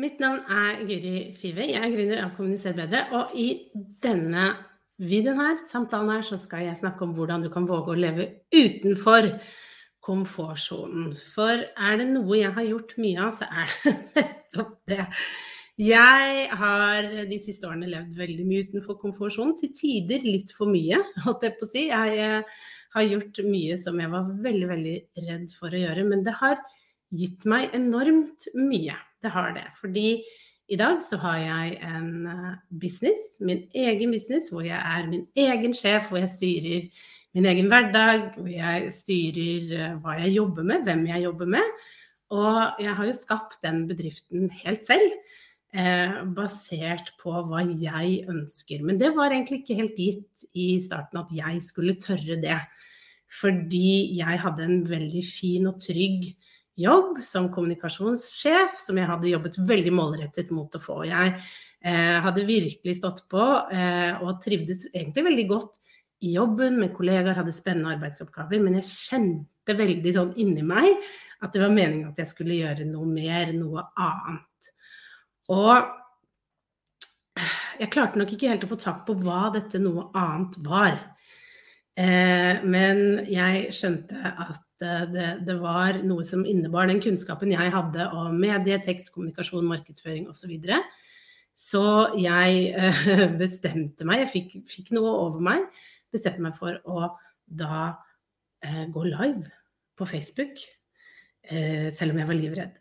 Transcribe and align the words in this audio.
Mitt 0.00 0.22
navn 0.22 0.40
er 0.48 0.78
Guri 0.88 1.16
Five. 1.36 1.66
Jeg 1.68 1.76
er 1.76 1.90
gründer 1.92 2.22
av 2.24 2.30
Kommuniser 2.38 2.72
bedre. 2.76 3.02
Og 3.12 3.34
i 3.36 3.48
denne 4.00 4.46
videoen 5.02 5.42
her, 5.42 5.58
samtalen 5.68 6.14
her, 6.14 6.24
så 6.24 6.38
skal 6.40 6.64
jeg 6.64 6.78
snakke 6.80 7.04
om 7.04 7.12
hvordan 7.16 7.44
du 7.44 7.50
kan 7.52 7.66
våge 7.68 7.92
å 7.92 7.98
leve 7.98 8.28
utenfor 8.54 9.28
komfortsonen. 10.02 11.12
For 11.34 11.66
er 11.68 12.00
det 12.00 12.08
noe 12.08 12.40
jeg 12.40 12.54
har 12.56 12.70
gjort 12.70 12.96
mye 13.04 13.20
av, 13.26 13.36
så 13.36 13.50
er 13.52 13.68
det 13.74 13.94
nettopp 14.16 14.72
det. 14.94 15.06
Jeg 15.82 16.48
har 16.62 17.12
de 17.28 17.42
siste 17.44 17.68
årene 17.68 17.92
levd 17.92 18.16
veldig 18.16 18.48
mye 18.48 18.64
utenfor 18.64 18.96
komfortsonen. 19.04 19.54
Til 19.60 19.76
tider 19.76 20.24
litt 20.24 20.56
for 20.56 20.72
mye, 20.72 21.04
holdt 21.26 21.44
jeg 21.50 21.58
på 21.60 21.68
å 21.68 21.72
si. 21.76 21.86
Jeg 21.92 22.18
eh, 22.30 22.58
har 22.96 23.10
gjort 23.12 23.44
mye 23.44 23.76
som 23.84 24.00
jeg 24.00 24.16
var 24.16 24.34
veldig, 24.48 24.72
veldig 24.72 24.98
redd 25.28 25.56
for 25.60 25.68
å 25.68 25.84
gjøre. 25.84 26.08
Men 26.08 26.24
det 26.24 26.38
har 26.40 26.60
gitt 27.12 27.44
meg 27.44 27.76
enormt 27.76 28.48
mye. 28.56 28.96
Det 29.22 29.30
har 29.30 29.52
det. 29.54 29.68
Fordi 29.78 30.22
i 30.72 30.76
dag 30.78 31.02
så 31.04 31.18
har 31.20 31.38
jeg 31.38 31.78
en 31.84 32.26
eh, 32.26 32.52
business, 32.80 33.40
min 33.40 33.64
egen 33.74 34.14
business, 34.14 34.50
hvor 34.52 34.64
jeg 34.66 34.78
er 34.78 35.08
min 35.10 35.26
egen 35.36 35.74
sjef, 35.76 36.08
hvor 36.08 36.22
jeg 36.22 36.30
styrer 36.32 36.86
min 37.34 37.48
egen 37.48 37.68
hverdag, 37.72 38.30
hvor 38.36 38.48
jeg 38.48 38.92
styrer 38.94 39.74
eh, 39.78 39.98
hva 40.02 40.16
jeg 40.22 40.36
jobber 40.36 40.66
med, 40.68 40.86
hvem 40.86 41.06
jeg 41.10 41.26
jobber 41.26 41.50
med. 41.56 41.76
Og 42.32 42.80
jeg 42.80 42.96
har 42.96 43.08
jo 43.08 43.16
skapt 43.16 43.60
den 43.64 43.84
bedriften 43.90 44.48
helt 44.62 44.86
selv 44.88 45.10
eh, 45.76 46.22
basert 46.36 47.12
på 47.20 47.34
hva 47.48 47.64
jeg 47.66 48.22
ønsker. 48.32 48.84
Men 48.86 49.00
det 49.00 49.12
var 49.16 49.32
egentlig 49.32 49.62
ikke 49.62 49.80
helt 49.82 49.98
gitt 50.00 50.46
i 50.56 50.76
starten 50.80 51.20
at 51.20 51.34
jeg 51.36 51.60
skulle 51.64 51.98
tørre 52.00 52.38
det. 52.40 52.60
Fordi 53.40 54.16
jeg 54.18 54.40
hadde 54.40 54.64
en 54.64 54.82
veldig 54.88 55.24
fin 55.24 55.68
og 55.68 55.80
trygg 55.80 56.32
jobb 56.78 57.20
som 57.24 57.50
kommunikasjonssjef, 57.52 58.78
som 58.80 58.98
jeg 58.98 59.08
hadde 59.08 59.30
jobbet 59.30 59.58
veldig 59.68 59.92
målrettet 59.94 60.52
mot 60.54 60.72
å 60.74 60.80
få. 60.80 61.02
Jeg 61.08 61.34
eh, 61.36 62.18
hadde 62.24 62.48
virkelig 62.48 62.96
stått 62.98 63.24
på 63.32 63.42
eh, 63.74 64.22
og 64.22 64.40
trivdes 64.44 64.88
egentlig 64.92 65.26
veldig 65.28 65.46
godt 65.50 65.80
i 66.22 66.36
jobben 66.36 66.78
med 66.80 66.94
kollegaer, 66.96 67.36
hadde 67.40 67.54
spennende 67.54 67.96
arbeidsoppgaver, 67.96 68.62
men 68.62 68.78
jeg 68.78 68.90
kjente 68.90 69.76
veldig 69.78 70.12
sånn 70.14 70.36
inni 70.40 70.62
meg 70.66 70.92
at 71.42 71.50
det 71.54 71.64
var 71.64 71.74
meningen 71.74 72.12
at 72.12 72.20
jeg 72.22 72.30
skulle 72.30 72.60
gjøre 72.60 72.86
noe 72.86 73.08
mer, 73.10 73.50
noe 73.56 73.82
annet. 73.98 74.70
Og 75.50 75.74
jeg 77.82 77.90
klarte 77.90 78.20
nok 78.20 78.30
ikke 78.34 78.52
helt 78.52 78.66
å 78.66 78.70
få 78.70 78.78
tak 78.78 79.02
på 79.08 79.16
hva 79.18 79.48
dette 79.54 79.80
noe 79.82 80.06
annet 80.18 80.58
var. 80.62 81.00
Eh, 82.00 82.62
men 82.64 83.26
jeg 83.28 83.66
skjønte 83.76 84.16
at 84.16 84.84
eh, 84.84 85.02
det, 85.12 85.26
det, 85.44 85.56
var 85.60 85.98
noe 86.08 86.24
som 86.24 86.46
innebar 86.48 86.88
den 86.88 87.02
kunnskapen 87.04 87.52
jeg 87.52 87.72
hadde 87.74 88.06
om 88.16 88.38
medie, 88.40 88.78
tekst, 88.80 89.10
kommunikasjon, 89.12 89.68
markedsføring 89.68 90.30
osv. 90.30 90.46
Så, 90.46 90.48
videre. 90.48 90.80
så 91.52 91.84
jeg 92.16 92.70
eh, 92.72 93.26
bestemte 93.42 94.08
meg, 94.08 94.24
jeg 94.24 94.32
fikk, 94.32 94.56
fikk, 94.72 94.94
noe 94.96 95.12
over 95.26 95.44
meg, 95.44 95.68
bestemte 96.12 96.44
meg 96.44 96.56
for 96.56 96.80
å 96.88 97.12
da 97.46 97.90
gå 98.62 99.00
live 99.08 99.50
på 99.98 100.06
Facebook. 100.06 100.60
Selv 101.42 102.14
om 102.14 102.20
jeg 102.20 102.28
var 102.28 102.36
livredd. 102.38 102.76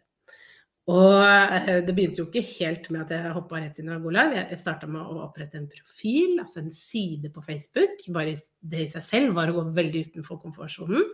Og 0.89 1.21
eh, 1.21 1.83
det 1.85 1.93
begynte 1.93 2.23
jo 2.23 2.27
ikke 2.29 2.41
helt 2.57 2.87
med 2.89 3.03
at 3.03 3.13
jeg 3.13 3.35
hoppa 3.35 3.59
rett 3.61 3.77
inn 3.79 3.91
i 3.93 3.99
Golive. 4.01 4.39
Jeg 4.39 4.57
starta 4.59 4.89
med 4.89 5.03
å 5.03 5.27
opprette 5.27 5.59
en 5.59 5.69
profil, 5.69 6.39
altså 6.41 6.63
en 6.63 6.73
side 6.73 7.29
på 7.33 7.43
Facebook. 7.45 8.01
Bare 8.15 8.33
det 8.33 8.87
i 8.87 8.89
seg 8.89 9.05
selv 9.05 9.37
var 9.37 9.51
å 9.51 9.59
gå 9.59 9.67
veldig 9.77 10.07
utenfor 10.09 10.41
komfortsonen. 10.41 11.05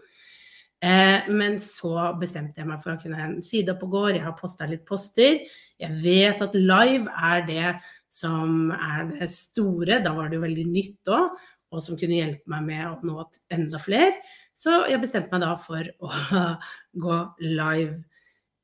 Eh, 0.86 1.28
men 1.34 1.58
så 1.60 1.94
bestemte 2.22 2.62
jeg 2.62 2.70
meg 2.70 2.82
for 2.84 2.94
å 2.94 3.00
kunne 3.02 3.18
ha 3.18 3.28
en 3.32 3.44
side 3.44 3.74
opp 3.74 3.84
og 3.88 3.96
går. 3.98 4.10
Jeg 4.16 4.26
har 4.28 4.40
posta 4.40 4.70
litt 4.70 4.86
poster. 4.88 5.44
Jeg 5.82 6.02
vet 6.04 6.42
at 6.46 6.58
live 6.58 7.12
er 7.28 7.46
det 7.48 7.70
som 8.14 8.72
er 8.72 9.08
det 9.12 9.30
store. 9.34 10.02
Da 10.06 10.14
var 10.16 10.30
det 10.30 10.40
jo 10.40 10.46
veldig 10.46 10.68
nytt 10.70 11.12
òg, 11.12 11.34
og 11.74 11.84
som 11.84 11.98
kunne 12.00 12.22
hjelpe 12.22 12.54
meg 12.54 12.68
med 12.70 12.86
å 12.88 13.00
nå 13.04 13.26
enda 13.54 13.82
flere. 13.82 14.14
Så 14.58 14.86
jeg 14.88 15.02
bestemte 15.04 15.34
meg 15.34 15.44
da 15.44 15.56
for 15.60 15.92
å 16.00 16.14
gå 17.04 17.18
live. 17.44 17.98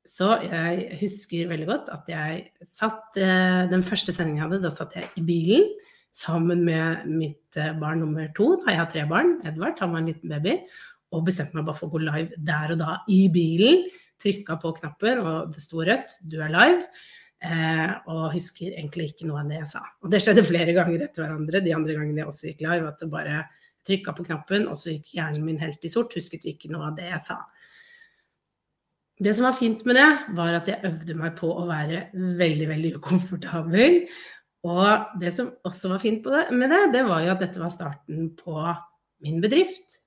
Så 0.03 0.27
jeg 0.43 0.97
husker 0.99 1.47
veldig 1.47 1.67
godt 1.69 1.89
at 1.93 2.09
jeg 2.11 2.41
satt 2.67 3.15
eh, 3.21 3.63
Den 3.71 3.85
første 3.87 4.11
sendingen 4.11 4.41
jeg 4.41 4.49
hadde, 4.49 4.63
da 4.65 4.71
satt 4.75 4.97
jeg 4.97 5.07
i 5.19 5.23
bilen 5.23 5.69
sammen 6.13 6.61
med 6.67 7.07
mitt 7.09 7.57
eh, 7.57 7.73
barn 7.79 8.03
nummer 8.03 8.27
to. 8.37 8.53
Da 8.61 8.73
jeg 8.73 8.81
har 8.81 8.91
tre 8.91 9.05
barn. 9.09 9.37
Edvard, 9.47 9.79
han 9.81 9.95
var 9.95 10.03
en 10.03 10.11
liten 10.11 10.29
baby. 10.29 10.59
Og 11.13 11.25
bestemte 11.27 11.57
meg 11.57 11.65
bare 11.67 11.77
for 11.77 11.89
å 11.89 11.95
gå 11.95 12.03
live 12.03 12.37
der 12.45 12.75
og 12.75 12.81
da 12.83 12.99
i 13.11 13.25
bilen. 13.33 13.87
Trykka 14.21 14.59
på 14.61 14.75
knappen, 14.77 15.23
og 15.23 15.51
det 15.55 15.63
sto 15.63 15.81
rødt. 15.83 16.19
Du 16.29 16.37
er 16.41 16.53
live. 16.53 16.85
Eh, 17.43 17.89
og 18.07 18.31
husker 18.35 18.71
egentlig 18.71 19.09
ikke 19.11 19.27
noe 19.27 19.41
av 19.41 19.49
det 19.51 19.59
jeg 19.59 19.71
sa. 19.73 19.83
Og 20.03 20.13
det 20.13 20.21
skjedde 20.23 20.45
flere 20.47 20.75
ganger 20.75 21.07
etter 21.07 21.25
hverandre. 21.25 21.63
De 21.63 21.75
andre 21.75 21.97
gangene 21.97 22.23
jeg 22.23 22.29
også 22.29 22.51
gikk 22.51 22.63
live, 22.67 22.91
at 22.91 23.01
det 23.01 23.11
bare 23.11 23.41
trykka 23.83 24.13
på 24.15 24.25
knappen, 24.29 24.69
og 24.71 24.79
så 24.79 24.93
gikk 24.93 25.15
hjernen 25.17 25.43
min 25.47 25.59
helt 25.59 25.83
i 25.83 25.91
sort. 25.91 26.13
Husket 26.15 26.45
ikke 26.47 26.71
noe 26.71 26.91
av 26.91 26.99
det 26.99 27.09
jeg 27.09 27.23
sa. 27.25 27.41
Det 29.21 29.33
som 29.37 29.45
var 29.45 29.57
fint 29.57 29.83
med 29.85 29.97
det, 29.99 30.09
var 30.37 30.57
at 30.57 30.69
jeg 30.71 30.81
øvde 30.89 31.15
meg 31.19 31.35
på 31.37 31.49
å 31.53 31.65
være 31.69 32.07
veldig, 32.13 32.69
veldig 32.71 32.93
ukomfortabel. 32.97 33.99
Og 34.63 35.19
det 35.21 35.33
som 35.35 35.51
også 35.67 35.91
var 35.91 36.01
fint 36.01 36.25
med 36.55 36.71
det, 36.71 36.81
det 36.95 37.03
var 37.05 37.25
jo 37.25 37.33
at 37.35 37.43
dette 37.43 37.61
var 37.61 37.73
starten 37.73 38.31
på 38.39 38.57
min 39.23 39.41
bedrift. 39.43 39.99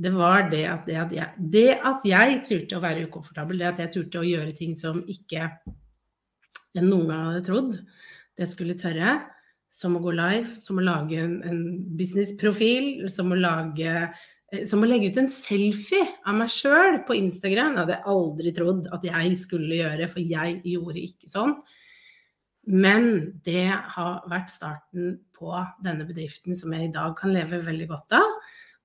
Det 0.00 0.14
var 0.14 0.46
det 0.48 0.64
at, 0.70 0.86
det 0.88 0.96
at, 0.96 1.12
jeg, 1.12 1.48
det 1.52 1.66
at 1.84 2.06
jeg 2.08 2.40
turte 2.48 2.78
å 2.78 2.82
være 2.82 3.04
ukomfortabel, 3.10 3.60
det 3.60 3.68
at 3.68 3.82
jeg 3.82 3.92
turte 3.98 4.22
å 4.22 4.26
gjøre 4.26 4.54
ting 4.56 4.72
som 4.78 5.02
ikke 5.04 5.50
jeg 6.70 6.86
noen 6.86 7.10
gang 7.10 7.26
hadde 7.26 7.44
trodd 7.44 7.76
det 8.40 8.48
skulle 8.50 8.78
tørre. 8.78 9.18
Som 9.70 9.94
å 9.94 10.00
gå 10.02 10.10
live, 10.16 10.56
som 10.58 10.80
å 10.80 10.82
lage 10.82 11.20
en, 11.22 11.36
en 11.46 11.60
businessprofil, 11.94 13.04
som 13.12 13.30
å 13.30 13.38
lage 13.38 14.08
som 14.66 14.82
å 14.82 14.88
legge 14.88 15.10
ut 15.12 15.18
en 15.20 15.30
selfie 15.30 16.02
av 16.26 16.34
meg 16.40 16.50
sjøl 16.50 17.00
på 17.06 17.16
Instagram. 17.18 17.76
Det 17.76 17.82
hadde 17.84 17.96
jeg 17.96 18.10
aldri 18.14 18.52
trodd 18.56 18.88
at 18.94 19.06
jeg 19.06 19.36
skulle 19.38 19.78
gjøre, 19.78 20.08
for 20.10 20.32
jeg 20.32 20.56
gjorde 20.72 21.04
ikke 21.04 21.30
sånn. 21.30 21.54
Men 22.70 23.06
det 23.46 23.68
har 23.70 24.26
vært 24.30 24.50
starten 24.52 25.14
på 25.36 25.52
denne 25.84 26.04
bedriften 26.08 26.58
som 26.58 26.74
jeg 26.74 26.90
i 26.90 26.94
dag 26.94 27.14
kan 27.18 27.32
leve 27.34 27.62
veldig 27.66 27.88
godt 27.90 28.18
av, 28.18 28.34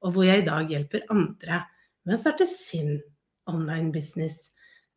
og 0.06 0.16
hvor 0.16 0.28
jeg 0.28 0.44
i 0.44 0.48
dag 0.48 0.70
hjelper 0.72 1.10
andre 1.14 1.64
med 2.06 2.16
å 2.16 2.22
starte 2.22 2.48
sin 2.48 3.00
online 3.50 3.92
business 3.94 4.52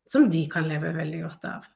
som 0.09 0.29
de 0.31 0.45
kan 0.49 0.69
leve 0.69 0.93
veldig 0.95 1.25
godt 1.25 1.45
av. 1.49 1.67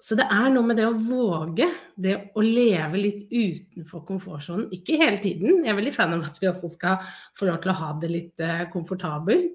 Så 0.00 0.16
det 0.16 0.24
er 0.32 0.48
noe 0.48 0.64
med 0.64 0.78
det 0.80 0.86
å 0.88 0.96
våge, 0.96 1.66
det 2.00 2.14
å 2.32 2.42
leve 2.44 3.02
litt 3.02 3.26
utenfor 3.28 4.06
komfortsonen. 4.08 4.70
Ikke 4.72 4.96
hele 4.96 5.20
tiden, 5.20 5.60
jeg 5.60 5.74
er 5.74 5.76
veldig 5.76 5.92
fan 5.92 6.14
av 6.16 6.24
at 6.24 6.40
vi 6.40 6.48
også 6.48 6.70
skal 6.72 7.02
få 7.36 7.50
lov 7.50 7.60
til 7.60 7.72
å 7.74 7.78
ha 7.82 7.90
det 8.00 8.08
litt 8.08 8.44
eh, 8.44 8.64
komfortabelt. 8.72 9.52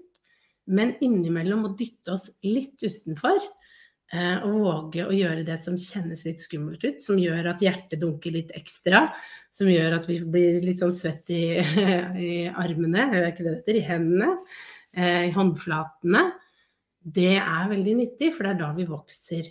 Men 0.66 0.96
innimellom 1.06 1.66
å 1.68 1.74
dytte 1.78 2.14
oss 2.14 2.30
litt 2.46 2.82
utenfor. 2.82 3.42
Eh, 4.14 4.46
og 4.46 4.62
våge 4.62 5.08
å 5.10 5.14
gjøre 5.18 5.42
det 5.48 5.58
som 5.64 5.78
kjennes 5.82 6.22
litt 6.28 6.44
skummelt 6.46 6.84
ut, 6.86 7.02
som 7.02 7.18
gjør 7.18 7.50
at 7.56 7.66
hjertet 7.66 8.02
dunker 8.02 8.38
litt 8.38 8.54
ekstra. 8.58 9.08
Som 9.56 9.70
gjør 9.72 9.98
at 9.98 10.06
vi 10.10 10.20
blir 10.22 10.62
litt 10.66 10.82
sånn 10.82 10.94
svett 10.94 11.30
i, 11.34 11.44
i 12.30 12.32
armene, 12.54 13.10
eller 13.10 13.32
ikke 13.32 13.48
det 13.48 13.58
heter, 13.60 13.82
i 13.82 13.86
hendene, 13.90 14.34
eh, 14.94 15.22
i 15.32 15.36
håndflatene. 15.36 16.28
Det 17.02 17.36
er 17.42 17.70
veldig 17.74 18.02
nyttig, 18.04 18.34
for 18.34 18.46
det 18.46 18.56
er 18.56 18.62
da 18.62 18.74
vi 18.78 18.90
vokser. 18.90 19.50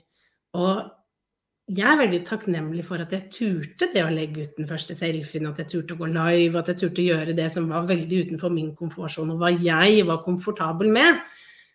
Og 0.54 1.74
jeg 1.74 1.86
er 1.88 1.96
veldig 1.96 2.20
takknemlig 2.28 2.82
for 2.84 3.00
at 3.00 3.12
jeg 3.14 3.30
turte 3.32 3.88
det 3.94 4.02
å 4.04 4.12
legge 4.12 4.44
ut 4.44 4.58
den 4.58 4.68
første 4.68 4.96
selfien, 4.98 5.46
at 5.48 5.62
jeg 5.62 5.70
turte 5.70 5.96
å 5.96 6.00
gå 6.02 6.10
live, 6.12 6.60
at 6.60 6.68
jeg 6.70 6.82
turte 6.82 7.00
å 7.00 7.06
gjøre 7.06 7.36
det 7.36 7.46
som 7.52 7.70
var 7.72 7.86
veldig 7.88 8.20
utenfor 8.26 8.52
min 8.52 8.74
komfortsone, 8.76 9.32
og 9.32 9.40
hva 9.40 9.50
jeg 9.54 10.04
var 10.08 10.20
komfortabel 10.26 10.92
med. 10.92 11.22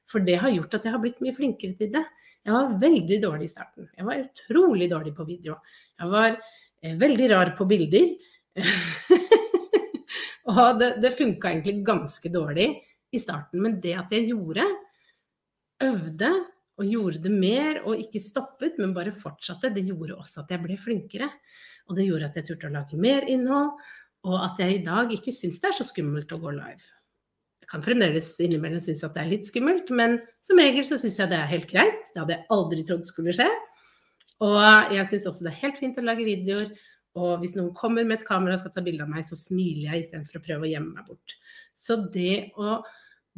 For 0.10 0.22
det 0.26 0.38
har 0.42 0.54
gjort 0.54 0.78
at 0.78 0.86
jeg 0.86 0.94
har 0.94 1.02
blitt 1.02 1.22
mye 1.26 1.36
flinkere 1.38 1.78
til 1.78 1.90
det. 1.94 2.04
Jeg 2.46 2.54
var 2.56 2.78
veldig 2.82 3.18
dårlig 3.22 3.50
i 3.50 3.52
starten. 3.52 3.90
Jeg 3.98 4.06
var 4.08 4.22
utrolig 4.22 4.90
dårlig 4.90 5.14
på 5.18 5.26
video. 5.28 5.58
Jeg 6.00 6.14
var 6.14 6.30
eh, 6.38 6.96
veldig 7.02 7.32
rar 7.34 7.52
på 7.58 7.68
bilder. 7.70 8.14
og 10.54 10.80
det, 10.80 10.94
det 11.02 11.16
funka 11.18 11.52
egentlig 11.52 11.76
ganske 11.86 12.32
dårlig 12.34 12.70
i 13.14 13.22
starten. 13.22 13.62
Men 13.66 13.78
det 13.84 13.98
at 14.02 14.14
jeg 14.16 14.32
gjorde, 14.32 14.66
øvde 15.86 16.32
og 16.80 16.88
gjorde 16.88 17.20
det 17.26 17.32
mer 17.34 17.82
og 17.84 18.00
ikke 18.00 18.22
stoppet, 18.24 18.78
men 18.80 18.94
bare 18.96 19.12
fortsatte, 19.16 19.74
det 19.76 19.84
gjorde 19.90 20.16
også 20.16 20.46
at 20.46 20.54
jeg 20.54 20.64
ble 20.64 20.78
flinkere. 20.80 21.28
Og 21.90 21.98
det 21.98 22.06
gjorde 22.08 22.30
at 22.30 22.38
jeg 22.40 22.48
turte 22.48 22.70
å 22.70 22.74
lage 22.74 23.00
mer 23.02 23.26
innhold, 23.28 23.74
og 24.28 24.38
at 24.40 24.62
jeg 24.62 24.78
i 24.78 24.86
dag 24.86 25.12
ikke 25.16 25.34
syns 25.36 25.60
det 25.60 25.72
er 25.72 25.78
så 25.80 25.88
skummelt 25.88 26.32
å 26.36 26.40
gå 26.40 26.54
live. 26.56 26.86
Jeg 27.60 27.72
kan 27.72 27.84
fremdeles 27.86 28.32
innimellom 28.42 28.82
synes 28.84 29.04
at 29.06 29.16
det 29.16 29.24
er 29.24 29.34
litt 29.34 29.50
skummelt, 29.50 29.92
men 29.96 30.18
som 30.46 30.60
regel 30.60 30.88
så 30.88 30.98
syns 31.00 31.20
jeg 31.20 31.32
det 31.32 31.40
er 31.40 31.52
helt 31.52 31.68
greit. 31.70 32.08
Det 32.14 32.22
hadde 32.22 32.38
jeg 32.38 32.48
aldri 32.56 32.86
trodd 32.88 33.04
skulle 33.08 33.36
skje. 33.36 33.50
Og 34.46 34.96
jeg 34.96 35.10
syns 35.12 35.28
også 35.30 35.46
det 35.46 35.52
er 35.52 35.62
helt 35.66 35.82
fint 35.82 36.00
å 36.00 36.06
lage 36.06 36.26
videoer. 36.28 36.72
Og 37.20 37.42
hvis 37.42 37.56
noen 37.58 37.74
kommer 37.78 38.06
med 38.08 38.20
et 38.20 38.28
kamera 38.28 38.56
og 38.56 38.64
skal 38.64 38.74
ta 38.74 38.84
bilde 38.86 39.04
av 39.04 39.12
meg, 39.12 39.26
så 39.28 39.38
smiler 39.38 39.90
jeg 39.90 40.06
istedenfor 40.06 40.40
å 40.40 40.46
prøve 40.46 40.68
å 40.68 40.72
gjemme 40.72 40.96
meg 40.96 41.10
bort. 41.10 41.36
Så 41.76 42.00
det 42.14 42.52
å 42.56 42.80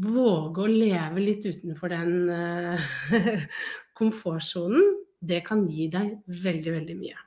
våge 0.02 0.64
å 0.64 0.70
leve 0.70 1.24
litt 1.24 1.46
utenfor 1.46 1.92
den 1.92 2.30
uh, 2.30 2.86
komfortsonen, 4.00 4.96
det 5.22 5.44
kan 5.46 5.68
gi 5.70 5.90
deg 5.92 6.16
veldig, 6.26 6.72
veldig 6.78 6.96
mye. 6.98 7.20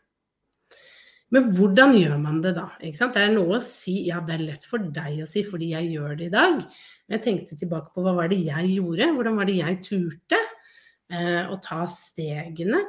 Men 1.35 1.49
hvordan 1.57 1.95
gjør 1.99 2.19
man 2.23 2.41
det 2.43 2.55
da? 2.57 2.67
Det 2.81 3.21
er 3.21 3.33
noe 3.35 3.59
å 3.59 3.63
si 3.63 4.05
ja, 4.09 4.21
det 4.23 4.37
er 4.37 4.45
lett 4.49 4.67
for 4.69 4.83
deg 4.95 5.23
å 5.25 5.29
si 5.29 5.43
fordi 5.47 5.73
jeg 5.73 5.95
gjør 5.95 6.19
det 6.19 6.29
i 6.29 6.35
dag. 6.35 6.61
Men 6.61 7.17
jeg 7.17 7.25
tenkte 7.25 7.59
tilbake 7.59 7.95
på 7.95 8.05
hva 8.05 8.15
var 8.19 8.31
det 8.31 8.43
jeg 8.45 8.77
gjorde? 8.77 9.09
Hvordan 9.17 9.41
var 9.41 9.49
det 9.51 9.57
jeg 9.59 9.81
turte 9.87 10.39
uh, 10.39 11.51
å 11.51 11.59
ta 11.63 11.83
stegene 11.91 12.83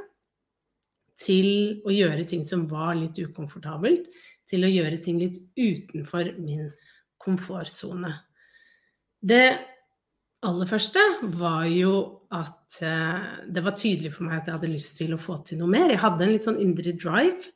til 1.19 1.81
å 1.87 1.93
gjøre 1.93 2.25
ting 2.27 2.43
som 2.45 2.65
var 2.69 2.95
litt 2.99 3.17
ukomfortabelt, 3.23 4.09
til 4.45 4.65
å 4.67 4.71
gjøre 4.71 4.99
ting 5.01 5.19
litt 5.21 5.39
utenfor 5.57 6.35
min 6.37 6.67
komfortsone. 7.21 8.11
Det 9.25 9.45
aller 10.45 10.69
første 10.69 11.01
var 11.33 11.65
jo 11.71 11.93
at 12.35 12.79
eh, 12.85 13.29
det 13.49 13.63
var 13.65 13.77
tydelig 13.79 14.11
for 14.13 14.27
meg 14.27 14.41
at 14.41 14.49
jeg 14.49 14.57
hadde 14.57 14.73
lyst 14.73 14.97
til 14.99 15.15
å 15.15 15.21
få 15.21 15.39
til 15.47 15.61
noe 15.61 15.71
mer. 15.71 15.89
Jeg 15.89 16.03
hadde 16.03 16.25
en 16.25 16.33
litt 16.35 16.45
sånn 16.45 16.61
indre 16.61 16.93
drive 16.93 17.53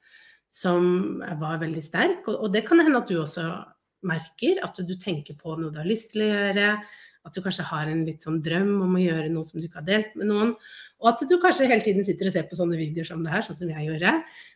som 0.50 1.20
var 1.38 1.60
veldig 1.62 1.84
sterk, 1.86 2.26
og, 2.32 2.48
det 2.54 2.64
kan 2.66 2.82
hende 2.82 3.04
at 3.04 3.12
du 3.12 3.20
også 3.22 3.46
merker. 4.10 4.58
At 4.66 4.80
du 4.82 4.96
tenker 4.98 5.38
på 5.38 5.54
noe 5.60 5.70
du 5.70 5.78
har 5.82 5.90
lyst 5.90 6.16
til 6.16 6.26
å 6.26 6.32
gjøre. 6.32 6.72
At 7.28 7.36
du 7.36 7.44
kanskje 7.44 7.68
har 7.68 7.90
en 7.92 8.06
litt 8.08 8.24
sånn 8.24 8.40
drøm 8.42 8.80
om 8.88 8.96
å 8.96 9.04
gjøre 9.04 9.30
noe 9.30 9.46
som 9.46 9.60
du 9.60 9.68
ikke 9.68 9.82
har 9.82 9.90
delt 9.90 10.16
med 10.18 10.32
noen. 10.32 10.56
Og 11.04 11.12
at 11.12 11.22
du 11.30 11.36
kanskje 11.44 11.68
hele 11.70 11.84
tiden 11.86 12.08
sitter 12.08 12.32
og 12.32 12.34
ser 12.34 12.48
på 12.50 12.58
sånne 12.58 12.80
videoer 12.80 13.06
som 13.12 13.22
det 13.22 13.34
her, 13.36 13.46
sånn 13.46 13.60
som 13.60 13.74
jeg 13.76 13.90
gjorde, 13.92 14.16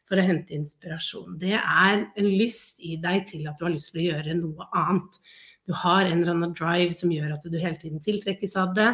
for 0.10 0.18
å 0.18 0.26
hente 0.26 0.56
inspirasjon. 0.58 1.38
Det 1.44 1.58
er 1.60 2.06
en 2.08 2.30
lyst 2.32 2.82
i 2.82 2.96
deg 3.04 3.28
til 3.30 3.46
at 3.52 3.60
du 3.60 3.68
har 3.68 3.76
lyst 3.76 3.92
til 3.92 4.02
å 4.02 4.08
gjøre 4.08 4.40
noe 4.40 4.70
annet 4.80 5.20
du 5.68 5.74
har 5.74 6.06
en 6.06 6.22
eller 6.22 6.34
annen 6.34 6.56
drive 6.58 6.94
som 6.96 7.12
gjør 7.14 7.36
at 7.36 7.46
du 7.48 7.56
hele 7.58 7.80
tiden 7.80 8.02
tiltrekkes 8.04 8.58
av 8.60 8.74
det. 8.78 8.90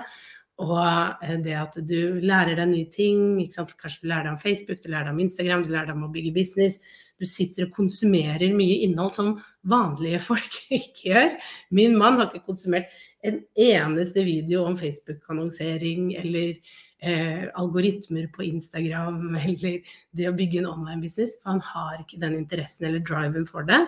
Og 0.59 0.79
eh, 1.23 1.37
det 1.43 1.55
at 1.55 1.77
du 1.87 2.19
lærer 2.21 2.57
deg 2.59 2.71
nye 2.71 2.89
ting. 2.91 3.39
Kanskje 3.49 4.03
du 4.03 4.09
lærer 4.11 4.27
deg 4.27 4.33
om 4.35 4.41
Facebook, 4.41 4.81
du 4.83 4.89
lærer 4.91 5.09
deg 5.09 5.15
om 5.15 5.21
Instagram, 5.23 5.63
du 5.65 5.71
lærer 5.73 5.91
deg 5.91 5.97
om 5.97 6.09
å 6.09 6.11
bygge 6.13 6.35
business. 6.35 6.79
Du 7.19 7.27
sitter 7.27 7.67
og 7.67 7.75
konsumerer 7.75 8.53
mye 8.55 8.81
innhold 8.85 9.15
som 9.15 9.31
vanlige 9.67 10.21
folk 10.23 10.59
ikke 10.81 11.13
gjør. 11.13 11.31
Min 11.75 11.97
mann 11.99 12.19
har 12.19 12.29
ikke 12.29 12.51
konsumert 12.51 12.93
en 13.27 13.41
eneste 13.59 14.23
video 14.27 14.63
om 14.67 14.77
Facebook-annonsering 14.79 16.13
eller 16.21 16.53
eh, 17.01 17.47
algoritmer 17.59 18.29
på 18.35 18.45
Instagram 18.47 19.35
eller 19.45 19.81
det 20.15 20.29
å 20.29 20.35
bygge 20.37 20.61
en 20.61 20.71
online 20.75 21.01
business. 21.07 21.33
For 21.39 21.55
han 21.55 21.65
har 21.71 21.97
ikke 22.03 22.21
den 22.21 22.37
interessen 22.43 22.91
eller 22.91 23.03
driven 23.07 23.47
for 23.49 23.67
det. 23.67 23.81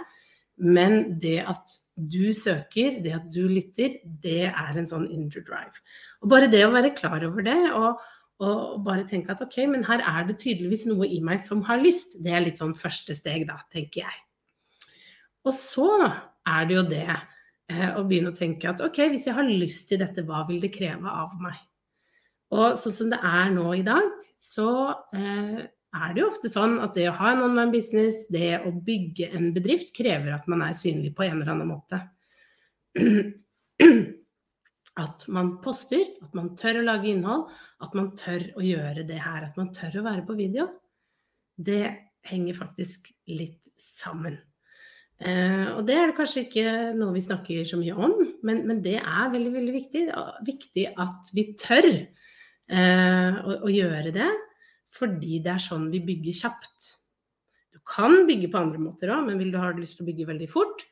Men 0.61 1.19
det 1.21 1.39
at 1.51 1.80
du 1.95 2.31
søker, 2.37 2.99
det 3.03 3.13
at 3.15 3.27
du 3.33 3.43
lytter, 3.49 3.99
det 4.23 4.47
er 4.49 4.79
en 4.79 4.87
sånn 4.89 5.07
indre 5.11 5.43
drive. 5.47 5.81
Og 6.23 6.31
bare 6.31 6.49
det 6.51 6.63
å 6.65 6.73
være 6.73 6.93
klar 6.97 7.23
over 7.27 7.45
det, 7.45 7.57
og, 7.75 8.01
og, 8.41 8.79
bare 8.85 9.05
tenke 9.09 9.33
at 9.33 9.43
ok, 9.43 9.57
men 9.73 9.85
her 9.87 10.03
er 10.07 10.29
det 10.29 10.39
tydeligvis 10.41 10.87
noe 10.89 11.07
i 11.07 11.19
meg 11.23 11.43
som 11.45 11.63
har 11.67 11.81
lyst, 11.81 12.17
det 12.23 12.33
er 12.33 12.45
litt 12.45 12.61
sånn 12.61 12.77
første 12.77 13.15
steg, 13.17 13.45
da, 13.49 13.59
tenker 13.73 14.05
jeg. 14.05 14.21
Og 15.47 15.53
så 15.57 15.89
er 16.01 16.69
det 16.69 16.77
jo 16.77 16.85
det 16.89 17.07
eh, 17.09 17.89
å 17.97 18.05
begynne 18.07 18.31
å 18.31 18.37
tenke 18.37 18.69
at 18.71 18.81
ok, 18.85 19.03
hvis 19.11 19.27
jeg 19.29 19.37
har 19.37 19.49
lyst 19.49 19.89
til 19.89 20.01
dette, 20.01 20.25
hva 20.25 20.45
vil 20.49 20.61
det 20.63 20.73
kreve 20.73 21.11
av 21.11 21.35
meg? 21.41 21.59
Og 22.51 22.75
sånn 22.79 22.95
som 22.95 23.11
det 23.11 23.21
er 23.23 23.51
nå 23.53 23.69
i 23.77 23.85
dag, 23.85 24.09
så 24.39 24.67
eh, 25.15 25.61
er 25.91 26.13
det 26.13 26.21
jo 26.23 26.29
ofte 26.29 26.49
sånn 26.51 26.77
at 26.83 26.95
det 26.95 27.09
å 27.09 27.17
ha 27.17 27.33
en 27.33 27.43
online 27.49 27.73
business, 27.73 28.23
det 28.31 28.61
å 28.63 28.71
bygge 28.71 29.27
en 29.35 29.49
bedrift, 29.55 29.91
krever 29.95 30.31
at 30.37 30.47
man 30.51 30.63
er 30.63 30.77
synlig 30.77 31.11
på 31.17 31.25
en 31.25 31.37
eller 31.39 31.51
annen 31.51 31.71
måte. 31.73 31.99
At 35.01 35.23
man 35.31 35.53
poster, 35.63 36.03
at 36.19 36.33
man 36.35 36.49
tør 36.59 36.81
å 36.81 36.83
lage 36.83 37.07
innhold, 37.13 37.45
at 37.81 37.93
man 37.95 38.09
tør 38.19 38.43
å 38.59 38.63
gjøre 38.65 39.05
det 39.07 39.21
her. 39.23 39.45
At 39.47 39.55
man 39.57 39.69
tør 39.73 40.01
å 40.01 40.03
være 40.03 40.25
på 40.27 40.35
video. 40.35 40.65
Det 41.55 41.85
henger 42.27 42.57
faktisk 42.57 43.07
litt 43.31 43.71
sammen. 43.79 44.35
Eh, 45.21 45.67
og 45.77 45.85
det 45.87 45.95
er 45.95 46.11
det 46.11 46.17
kanskje 46.17 46.43
ikke 46.43 46.67
noe 46.99 47.15
vi 47.15 47.23
snakker 47.23 47.63
så 47.69 47.79
mye 47.79 47.95
om, 47.95 48.17
men, 48.43 48.63
men 48.67 48.83
det 48.83 48.97
er 48.99 49.31
veldig, 49.31 49.53
veldig 49.55 49.75
viktig. 49.77 50.03
Viktig 50.47 50.85
at 51.05 51.33
vi 51.37 51.47
tør 51.61 51.87
eh, 51.87 53.39
å, 53.39 53.57
å 53.63 53.71
gjøre 53.71 54.11
det. 54.15 54.29
Fordi 54.91 55.39
det 55.43 55.53
er 55.53 55.63
sånn 55.63 55.89
vi 55.91 56.01
bygger 56.03 56.37
kjapt. 56.43 56.87
Du 57.71 57.79
kan 57.87 58.25
bygge 58.27 58.49
på 58.51 58.59
andre 58.59 58.81
måter 58.81 59.11
òg, 59.13 59.25
men 59.27 59.39
vil 59.39 59.53
du 59.53 59.59
ha 59.61 59.71
lyst 59.77 59.97
til 59.97 60.05
å 60.05 60.09
bygge 60.09 60.27
veldig 60.27 60.49
fort, 60.51 60.83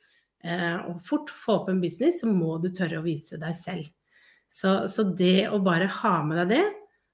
eh, 0.44 0.78
og 0.88 1.02
fort 1.04 1.32
få 1.34 1.58
opp 1.62 1.72
en 1.74 1.82
business, 1.84 2.22
så 2.22 2.32
må 2.32 2.58
du 2.64 2.70
tørre 2.72 3.02
å 3.02 3.06
vise 3.06 3.40
deg 3.42 3.58
selv. 3.58 3.90
Så, 4.50 4.88
så, 4.90 5.06
det 5.14 5.50
å 5.52 5.60
bare 5.62 5.90
ha 6.00 6.16
med 6.26 6.40
deg 6.42 6.56
det, 6.56 6.64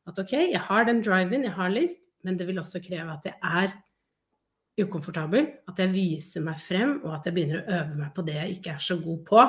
at 0.05 0.21
ok, 0.21 0.35
jeg 0.53 0.61
har 0.67 0.85
den 0.87 1.01
driven, 1.03 1.43
jeg 1.43 1.55
har 1.57 1.73
lyst, 1.73 2.05
men 2.23 2.37
det 2.37 2.47
vil 2.47 2.61
også 2.61 2.81
kreve 2.83 3.17
at 3.17 3.25
jeg 3.27 3.35
er 3.41 3.73
ukomfortabel, 4.85 5.47
at 5.71 5.79
jeg 5.79 5.93
viser 5.93 6.43
meg 6.45 6.59
frem, 6.61 6.97
og 7.03 7.15
at 7.17 7.27
jeg 7.27 7.35
begynner 7.35 7.61
å 7.61 7.77
øve 7.79 7.99
meg 7.99 8.13
på 8.15 8.25
det 8.27 8.37
jeg 8.37 8.57
ikke 8.57 8.75
er 8.75 8.85
så 8.85 8.97
god 9.01 9.21
på, 9.27 9.43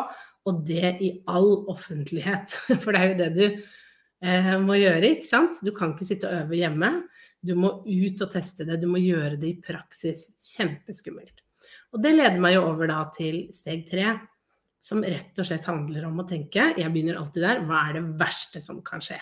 og 0.46 0.60
det 0.66 0.92
i 1.02 1.10
all 1.30 1.52
offentlighet. 1.72 2.56
For 2.82 2.94
det 2.94 3.00
er 3.00 3.12
jo 3.12 3.18
det 3.20 3.30
du 3.36 3.44
eh, 3.46 4.52
må 4.62 4.78
gjøre, 4.78 5.12
ikke 5.16 5.28
sant? 5.28 5.62
Du 5.66 5.72
kan 5.76 5.94
ikke 5.94 6.08
sitte 6.08 6.30
og 6.30 6.46
øve 6.46 6.60
hjemme. 6.60 6.92
Du 7.46 7.54
må 7.58 7.72
ut 7.86 8.22
og 8.24 8.30
teste 8.32 8.66
det, 8.66 8.80
du 8.82 8.88
må 8.90 9.00
gjøre 9.02 9.36
det 9.40 9.52
i 9.52 9.58
praksis. 9.62 10.28
Kjempeskummelt. 10.54 11.44
Og 11.94 12.02
det 12.02 12.16
leder 12.16 12.40
meg 12.42 12.56
jo 12.56 12.66
over 12.68 12.90
da 12.90 13.02
til 13.14 13.46
steg 13.54 13.86
tre, 13.88 14.16
som 14.82 15.02
rett 15.02 15.38
og 15.40 15.48
slett 15.48 15.66
handler 15.66 16.04
om 16.06 16.20
å 16.22 16.26
tenke, 16.28 16.72
jeg 16.78 16.92
begynner 16.92 17.18
alltid 17.18 17.42
der, 17.42 17.62
hva 17.66 17.86
er 17.88 17.96
det 17.96 18.04
verste 18.20 18.60
som 18.62 18.82
kan 18.86 19.02
skje? 19.02 19.18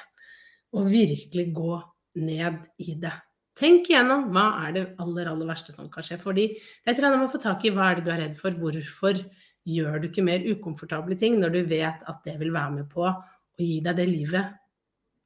Og 0.74 0.90
virkelig 0.90 1.46
gå 1.56 1.78
ned 2.20 2.66
i 2.82 2.96
det. 3.00 3.14
Tenk 3.54 3.88
igjennom 3.88 4.26
hva 4.34 4.48
er 4.66 4.74
det 4.74 4.84
aller, 5.02 5.30
aller 5.30 5.48
verste 5.48 5.72
som 5.74 5.86
kan 5.90 6.04
skje. 6.04 6.18
Fordi 6.22 6.48
det 6.56 6.88
er 6.88 6.92
et 6.92 6.98
eller 6.98 7.20
annet 7.20 7.32
få 7.32 7.40
tak 7.42 7.62
i 7.64 7.70
hva 7.74 7.92
er 7.92 8.00
det 8.00 8.06
du 8.06 8.10
er 8.10 8.22
redd 8.24 8.34
for, 8.38 8.56
hvorfor 8.58 9.20
gjør 9.64 10.00
du 10.02 10.08
ikke 10.10 10.26
mer 10.26 10.44
ukomfortable 10.44 11.16
ting 11.18 11.38
når 11.40 11.54
du 11.54 11.60
vet 11.70 12.02
at 12.10 12.26
det 12.26 12.34
vil 12.40 12.52
være 12.54 12.80
med 12.80 12.90
på 12.90 13.06
å 13.06 13.14
gi 13.60 13.78
deg 13.84 13.96
det 14.00 14.08
livet 14.10 14.58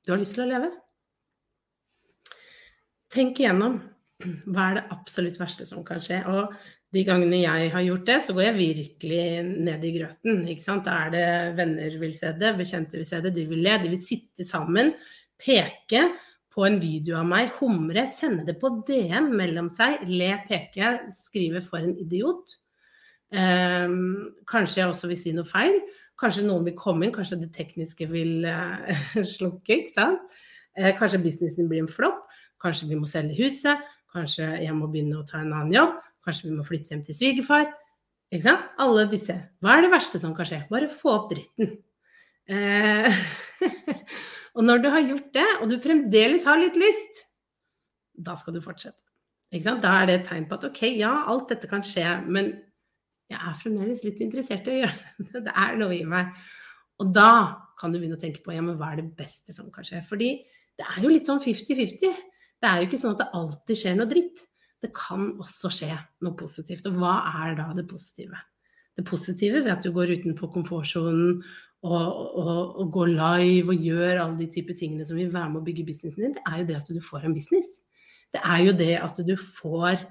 du 0.05 0.13
har 0.13 0.21
lyst 0.21 0.37
til 0.37 0.45
å 0.45 0.51
leve? 0.53 0.71
Tenk 3.13 3.41
igjennom 3.41 3.81
hva 4.51 4.65
er 4.71 4.79
det 4.79 4.89
absolutt 4.95 5.39
verste 5.39 5.67
som 5.69 5.85
kan 5.87 6.03
skje. 6.03 6.21
Og 6.31 6.55
de 6.95 7.05
gangene 7.05 7.43
jeg 7.43 7.73
har 7.75 7.85
gjort 7.85 8.07
det, 8.09 8.17
så 8.25 8.35
går 8.35 8.47
jeg 8.49 8.59
virkelig 8.59 9.25
ned 9.69 9.85
i 9.85 9.93
grøten. 9.99 10.41
Ikke 10.49 10.65
sant? 10.65 10.87
Da 10.89 10.97
er 11.05 11.13
det 11.15 11.27
venner 11.59 11.99
vil 12.01 12.15
se 12.17 12.33
det, 12.41 12.55
bekjente 12.59 12.99
vil 13.01 13.09
se 13.09 13.21
det, 13.25 13.35
de 13.37 13.45
vil 13.51 13.63
le. 13.67 13.77
De 13.83 13.93
vil 13.93 14.01
sitte 14.03 14.47
sammen, 14.49 14.95
peke 15.39 16.07
på 16.55 16.65
en 16.67 16.81
video 16.83 17.19
av 17.21 17.29
meg, 17.29 17.53
humre, 17.61 18.07
sende 18.17 18.47
det 18.49 18.57
på 18.59 18.73
DM 18.89 19.29
mellom 19.39 19.69
seg, 19.75 20.01
le, 20.09 20.33
peke, 20.49 20.97
skrive 21.15 21.63
'for 21.63 21.79
en 21.79 21.95
idiot'. 21.95 22.57
Um, 23.29 24.33
kanskje 24.49 24.81
jeg 24.81 24.89
også 24.89 25.11
vil 25.11 25.21
si 25.21 25.33
noe 25.37 25.45
feil. 25.45 25.77
Kanskje 26.19 26.47
noen 26.49 26.65
vil 26.65 26.75
komme 26.75 27.05
inn, 27.05 27.13
kanskje 27.13 27.43
det 27.43 27.53
tekniske 27.55 28.09
vil 28.11 28.47
uh, 28.49 28.89
slukke. 29.37 29.85
ikke 29.85 29.93
sant? 29.93 30.41
Uh, 30.75 30.91
kanskje 30.99 31.23
businessen 31.23 31.69
blir 31.69 31.85
en 31.85 31.93
flopp. 31.93 32.25
Kanskje 32.63 32.89
vi 32.91 32.99
må 32.99 33.09
selge 33.11 33.37
huset, 33.39 33.85
kanskje 34.15 34.49
jeg 34.65 34.75
må 34.77 34.89
begynne 34.91 35.21
å 35.21 35.27
ta 35.27 35.43
en 35.43 35.53
annen 35.53 35.75
jobb, 35.75 35.99
kanskje 36.27 36.49
vi 36.49 36.57
må 36.57 36.65
flytte 36.67 36.95
hjem 36.95 37.05
til 37.07 37.17
svigerfar. 37.19 37.69
Ikke 38.33 38.45
sant? 38.45 38.71
Alle 38.83 39.07
disse. 39.09 39.37
Hva 39.65 39.77
er 39.77 39.87
det 39.87 39.93
verste 39.93 40.21
som 40.21 40.35
kan 40.37 40.49
skje? 40.49 40.63
Bare 40.73 40.91
få 40.93 41.15
opp 41.15 41.31
dritten. 41.31 41.77
Eh, 42.49 43.21
og 44.57 44.65
når 44.67 44.83
du 44.85 44.89
har 44.93 45.05
gjort 45.05 45.31
det, 45.37 45.49
og 45.63 45.71
du 45.71 45.79
fremdeles 45.81 46.47
har 46.49 46.61
litt 46.61 46.77
lyst, 46.81 47.25
da 48.19 48.35
skal 48.37 48.57
du 48.57 48.63
fortsette. 48.65 48.99
Da 49.49 49.93
er 49.95 50.09
det 50.09 50.17
et 50.19 50.27
tegn 50.29 50.45
på 50.49 50.59
at 50.59 50.67
ok, 50.69 50.83
ja, 50.99 51.13
alt 51.31 51.49
dette 51.55 51.71
kan 51.71 51.85
skje, 51.87 52.05
men 52.29 52.53
jeg 53.29 53.41
er 53.41 53.57
fremdeles 53.61 54.05
litt 54.05 54.21
interessert 54.25 54.69
i 54.69 54.75
å 54.75 54.81
gjøre 54.83 55.15
det. 55.33 55.45
Det 55.49 55.55
er 55.65 55.81
noe 55.81 55.97
i 55.97 56.05
meg. 56.09 56.33
Og 56.99 57.13
da 57.15 57.31
kan 57.79 57.93
du 57.93 58.01
begynne 58.01 58.19
å 58.19 58.21
tenke 58.21 58.43
på 58.45 58.53
ja, 58.53 58.65
men 58.65 58.77
hva 58.77 58.93
er 58.93 59.03
det 59.03 59.13
beste 59.17 59.55
som 59.55 59.71
kan 59.73 59.87
skje. 59.87 60.03
Fordi 60.09 60.33
det 60.79 60.87
er 60.87 61.05
jo 61.05 61.13
litt 61.13 61.29
sånn 61.29 61.41
50-50. 61.43 62.17
Det 62.59 62.69
er 62.69 62.81
jo 62.81 62.89
ikke 62.89 63.01
sånn 63.01 63.17
at 63.17 63.23
det 63.23 63.33
alltid 63.39 63.81
skjer 63.81 63.99
noe 63.99 64.11
dritt. 64.11 64.45
Det 64.83 64.91
kan 64.95 65.33
også 65.43 65.71
skje 65.75 65.95
noe 66.25 66.37
positivt. 66.39 66.87
Og 66.91 66.99
hva 66.99 67.17
er 67.45 67.57
da 67.59 67.71
det 67.77 67.87
positive? 67.91 68.39
Det 68.99 69.07
positive 69.07 69.63
ved 69.63 69.73
at 69.75 69.85
du 69.87 69.93
går 69.95 70.17
utenfor 70.19 70.51
komfortsonen 70.55 71.41
og, 71.87 72.07
og, 72.35 72.79
og, 72.81 72.87
går 72.95 73.13
live 73.15 73.75
og 73.75 73.85
gjør 73.87 74.23
alle 74.25 74.39
de 74.41 74.49
typer 74.51 74.75
tingene 74.79 75.07
som 75.07 75.19
vil 75.19 75.31
være 75.31 75.53
med 75.53 75.61
å 75.61 75.67
bygge 75.67 75.87
businessen 75.87 76.25
din, 76.25 76.35
det 76.35 76.43
er 76.51 76.57
jo 76.59 76.67
det 76.67 76.79
at 76.81 76.89
du 76.91 77.03
får 77.07 77.27
en 77.29 77.37
business. 77.37 77.77
Det 78.35 78.41
er 78.43 78.65
jo 78.67 78.73
det 78.81 78.95
at 78.99 79.21
du 79.29 79.37
får 79.39 80.03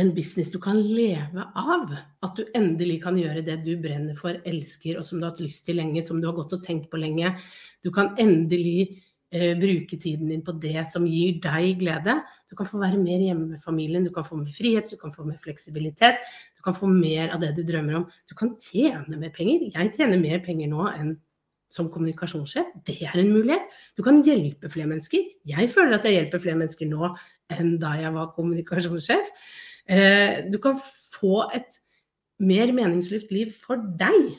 en 0.00 0.14
business 0.16 0.48
du 0.50 0.56
kan 0.62 0.80
leve 0.80 1.44
av. 1.44 1.92
At 2.24 2.38
du 2.38 2.48
endelig 2.56 3.02
kan 3.04 3.18
gjøre 3.20 3.44
det 3.44 3.58
du 3.66 3.74
brenner 3.82 4.16
for, 4.18 4.40
elsker, 4.48 4.96
og 4.96 5.04
som 5.06 5.20
du 5.20 5.26
har 5.26 5.34
hatt 5.34 5.44
lyst 5.44 5.66
til 5.68 5.76
lenge, 5.80 6.02
som 6.06 6.22
du 6.22 6.28
har 6.30 6.36
gått 6.38 6.56
og 6.56 6.64
tenkt 6.64 6.88
på 6.90 7.00
lenge. 7.02 7.34
Du 7.84 7.90
kan 7.94 8.14
endelig 8.20 9.02
bruke 9.30 9.94
tiden 9.94 10.26
din 10.32 10.40
på 10.42 10.50
det 10.58 10.82
som 10.90 11.04
gir 11.06 11.36
deg 11.42 11.76
glede. 11.78 12.16
Du 12.50 12.56
kan 12.58 12.66
få 12.66 12.80
være 12.82 12.98
mer 12.98 13.22
hjemme 13.22 13.52
med 13.52 13.62
familien, 13.62 14.02
du 14.02 14.10
kan 14.10 14.26
få 14.26 14.40
mer 14.40 14.50
frihet, 14.50 14.90
du 14.90 14.98
kan 14.98 15.12
få 15.14 15.22
mer 15.28 15.38
fleksibilitet. 15.38 16.18
Du 16.58 16.64
kan 16.66 16.74
få 16.76 16.90
mer 16.90 17.30
av 17.32 17.40
det 17.40 17.54
du 17.56 17.62
drømmer 17.64 18.00
om. 18.00 18.08
Du 18.28 18.34
kan 18.36 18.50
tjene 18.60 19.16
mer 19.16 19.30
penger. 19.32 19.70
Jeg 19.70 19.92
tjener 19.96 20.20
mer 20.20 20.42
penger 20.44 20.68
nå 20.68 20.88
enn 20.90 21.14
som 21.70 21.88
kommunikasjonssjef. 21.94 22.72
Det 22.84 22.98
er 23.06 23.14
en 23.16 23.30
mulighet. 23.32 23.70
Du 23.96 24.02
kan 24.04 24.18
hjelpe 24.26 24.68
flere 24.72 24.90
mennesker. 24.90 25.30
Jeg 25.46 25.70
føler 25.72 25.96
at 25.96 26.08
jeg 26.08 26.18
hjelper 26.18 26.42
flere 26.42 26.58
mennesker 26.58 26.90
nå 26.90 27.12
enn 27.54 27.76
da 27.80 27.94
jeg 28.00 28.12
var 28.16 28.32
kommunikasjonssjef. 28.34 29.30
Eh, 29.88 30.50
du 30.50 30.58
kan 30.62 30.76
få 31.14 31.46
et 31.56 31.80
mer 32.42 32.74
meningsfylt 32.74 33.30
liv 33.32 33.54
for 33.54 33.80
deg. 34.00 34.34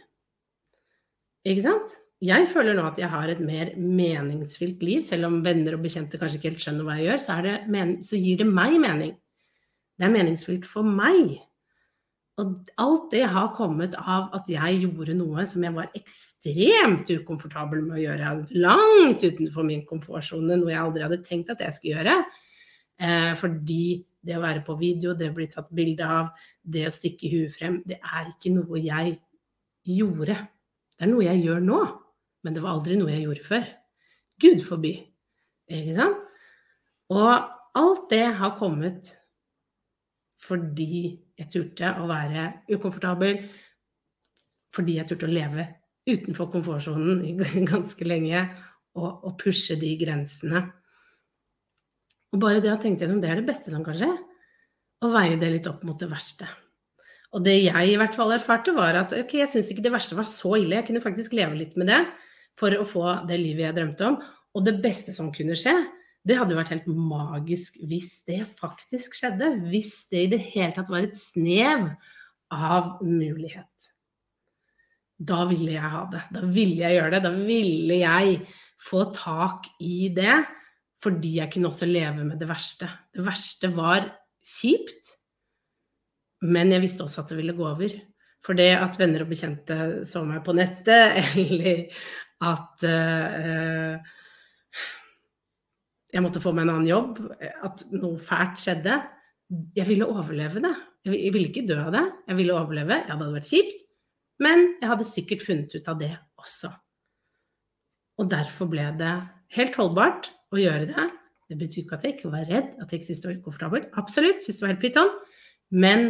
Ikke 1.47 1.65
sant? 1.65 2.00
Jeg 2.21 2.45
føler 2.51 2.75
nå 2.77 2.83
at 2.85 2.99
jeg 3.01 3.09
har 3.09 3.31
et 3.33 3.39
mer 3.41 3.71
meningsfylt 3.77 4.83
liv, 4.85 5.01
selv 5.05 5.25
om 5.25 5.39
venner 5.45 5.73
og 5.73 5.85
bekjente 5.85 6.19
kanskje 6.21 6.37
ikke 6.37 6.51
helt 6.51 6.65
skjønner 6.65 6.85
hva 6.85 6.97
jeg 6.99 7.07
gjør, 7.07 7.21
så, 7.23 7.37
det, 7.45 7.55
så 8.05 8.19
gir 8.21 8.43
det 8.43 8.45
meg 8.49 8.75
mening. 8.83 9.15
Det 9.97 10.05
er 10.05 10.13
meningsfylt 10.13 10.67
for 10.69 10.85
meg. 10.85 11.39
Og 12.41 12.53
alt 12.81 13.09
det 13.11 13.23
har 13.29 13.49
kommet 13.57 13.97
av 13.99 14.29
at 14.37 14.47
jeg 14.49 14.83
gjorde 14.83 15.15
noe 15.17 15.43
som 15.49 15.65
jeg 15.65 15.75
var 15.75 15.89
ekstremt 15.97 17.09
ukomfortabel 17.09 17.81
med 17.87 17.97
å 17.97 18.03
gjøre. 18.03 18.31
Langt 18.63 19.25
utenfor 19.25 19.65
min 19.67 19.83
komfortsone, 19.89 20.55
noe 20.61 20.71
jeg 20.71 20.81
aldri 20.81 21.05
hadde 21.05 21.19
tenkt 21.25 21.51
at 21.53 21.61
jeg 21.65 21.75
skulle 21.75 21.97
gjøre. 21.99 22.15
Eh, 23.01 23.33
fordi 23.41 23.83
det 24.21 24.37
å 24.37 24.43
være 24.45 24.63
på 24.65 24.77
video, 24.77 25.15
det 25.17 25.31
å 25.31 25.35
bli 25.35 25.49
tatt 25.49 25.69
bilde 25.73 26.05
av, 26.05 26.31
det 26.61 26.85
å 26.85 26.93
stikke 26.93 27.29
huet 27.33 27.53
frem, 27.57 27.81
det 27.89 27.97
er 27.97 28.29
ikke 28.29 28.53
noe 28.53 28.81
jeg 28.81 29.17
gjorde. 29.89 30.37
Det 30.93 31.07
er 31.07 31.11
noe 31.11 31.25
jeg 31.25 31.43
gjør 31.47 31.65
nå, 31.65 31.81
men 32.45 32.55
det 32.55 32.63
var 32.63 32.75
aldri 32.75 32.97
noe 32.99 33.13
jeg 33.13 33.25
gjorde 33.25 33.47
før. 33.47 33.65
Gud 34.41 34.63
forby. 34.65 34.93
Ikke 35.71 35.95
sant? 35.97 36.21
Og 37.11 37.27
alt 37.77 38.07
det 38.11 38.23
har 38.39 38.57
kommet 38.59 39.15
fordi 40.41 41.19
jeg 41.37 41.49
turte 41.53 41.91
å 42.01 42.07
være 42.09 42.47
ukomfortabel, 42.73 43.43
fordi 44.73 44.97
jeg 44.97 45.09
turte 45.09 45.27
å 45.27 45.33
leve 45.33 45.67
utenfor 46.09 46.49
komfortsonen 46.55 47.43
ganske 47.71 48.07
lenge 48.07 48.41
og, 48.97 49.09
og 49.27 49.35
pushe 49.41 49.77
de 49.79 49.91
grensene. 49.99 50.63
Og 52.31 52.41
bare 52.41 52.63
det 52.63 52.71
å 52.71 52.79
tenke 52.81 53.05
gjennom, 53.05 53.21
det 53.21 53.29
er 53.29 53.41
det 53.41 53.49
beste 53.51 53.73
som 53.73 53.83
kan 53.85 53.97
skje. 53.99 54.09
Å 55.01 55.09
veie 55.11 55.37
det 55.39 55.51
litt 55.51 55.69
opp 55.69 55.83
mot 55.85 55.99
det 55.99 56.09
verste. 56.09 56.47
Og 57.35 57.43
det 57.45 57.57
jeg 57.61 57.91
i 57.91 57.97
hvert 57.99 58.15
fall 58.15 58.33
erfarte, 58.35 58.73
var 58.75 58.97
at 58.99 59.13
ok, 59.15 59.37
jeg 59.43 59.51
syns 59.51 59.69
ikke 59.71 59.83
det 59.83 59.93
verste 59.93 60.17
var 60.17 60.27
så 60.27 60.55
ille. 60.57 60.79
Jeg 60.79 60.89
kunne 60.89 61.03
faktisk 61.03 61.35
leve 61.37 61.59
litt 61.59 61.77
med 61.79 61.91
det 61.91 62.01
for 62.59 62.75
å 62.77 62.85
få 62.87 63.05
det 63.29 63.39
livet 63.41 63.67
jeg 63.67 63.77
drømte 63.77 64.07
om. 64.09 64.19
Og 64.57 64.65
det 64.67 64.77
beste 64.83 65.15
som 65.15 65.31
kunne 65.33 65.57
skje, 65.59 65.75
det 66.27 66.37
hadde 66.37 66.53
jo 66.53 66.59
vært 66.59 66.73
helt 66.75 66.89
magisk 66.91 67.79
hvis 67.89 68.21
det 68.29 68.43
faktisk 68.59 69.15
skjedde. 69.17 69.55
Hvis 69.71 69.93
det 70.11 70.25
i 70.25 70.31
det 70.35 70.41
hele 70.51 70.73
tatt 70.75 70.91
var 70.91 71.07
et 71.07 71.17
snev 71.17 71.87
av 72.51 72.97
mulighet. 73.05 73.91
Da 75.21 75.43
ville 75.49 75.75
jeg 75.75 75.93
ha 75.93 76.03
det. 76.11 76.23
Da 76.33 76.45
ville 76.49 76.81
jeg 76.81 76.97
gjøre 76.97 77.13
det. 77.15 77.23
Da 77.25 77.31
ville 77.35 77.99
jeg 78.01 78.41
få 78.81 79.05
tak 79.15 79.69
i 79.83 80.09
det 80.13 80.41
fordi 81.01 81.39
jeg 81.39 81.49
kunne 81.49 81.71
også 81.71 81.87
leve 81.89 82.21
med 82.27 82.37
det 82.37 82.45
verste. 82.45 82.85
Det 83.09 83.23
verste 83.25 83.71
var 83.73 84.03
kjipt, 84.45 85.15
men 86.45 86.69
jeg 86.73 86.83
visste 86.83 87.05
også 87.07 87.23
at 87.23 87.31
det 87.31 87.39
ville 87.39 87.55
gå 87.57 87.65
over. 87.65 87.95
For 88.45 88.57
det 88.57 88.69
at 88.77 88.99
venner 89.01 89.23
og 89.25 89.31
bekjente 89.31 89.77
så 90.05 90.21
meg 90.25 90.43
på 90.45 90.53
nettet, 90.57 91.17
eller 91.41 91.87
at 92.41 92.85
uh, 92.87 94.11
jeg 96.11 96.23
måtte 96.25 96.41
få 96.43 96.53
meg 96.55 96.65
en 96.65 96.73
annen 96.75 96.89
jobb, 96.89 97.19
at 97.39 97.85
noe 97.95 98.19
fælt 98.19 98.59
skjedde 98.59 98.97
Jeg 99.77 99.87
ville 99.87 100.07
overleve 100.07 100.63
det. 100.63 100.73
Jeg 101.07 101.31
ville 101.33 101.49
ikke 101.49 101.65
dø 101.67 101.77
av 101.81 101.91
det. 101.95 102.03
Jeg 102.29 102.37
ville 102.39 102.55
overleve. 102.55 102.97
Ja, 103.03 103.15
det 103.15 103.19
hadde 103.19 103.35
vært 103.35 103.49
kjipt, 103.51 103.85
men 104.43 104.63
jeg 104.79 104.89
hadde 104.91 105.07
sikkert 105.07 105.43
funnet 105.43 105.75
ut 105.75 105.89
av 105.91 105.97
det 105.99 106.11
også. 106.39 106.71
Og 108.21 108.29
derfor 108.31 108.69
ble 108.71 108.85
det 108.99 109.13
helt 109.57 109.77
holdbart 109.79 110.29
å 110.53 110.59
gjøre 110.61 110.87
det. 110.91 111.07
Det 111.51 111.57
betyr 111.59 111.83
ikke 111.83 111.97
at 111.97 112.05
jeg 112.07 112.15
ikke 112.15 112.31
var 112.31 112.47
redd, 112.47 112.69
at 112.79 112.91
jeg 112.91 113.01
ikke 113.01 113.09
syntes 113.09 113.23
det 113.23 113.29
var 113.29 113.39
ukomfortabelt. 113.41 113.89
Absolutt, 113.99 114.43
syntes 114.43 114.59
det 114.59 114.65
var 114.65 114.73
helt 114.73 114.83
pyton. 114.83 115.11
Men 115.83 116.05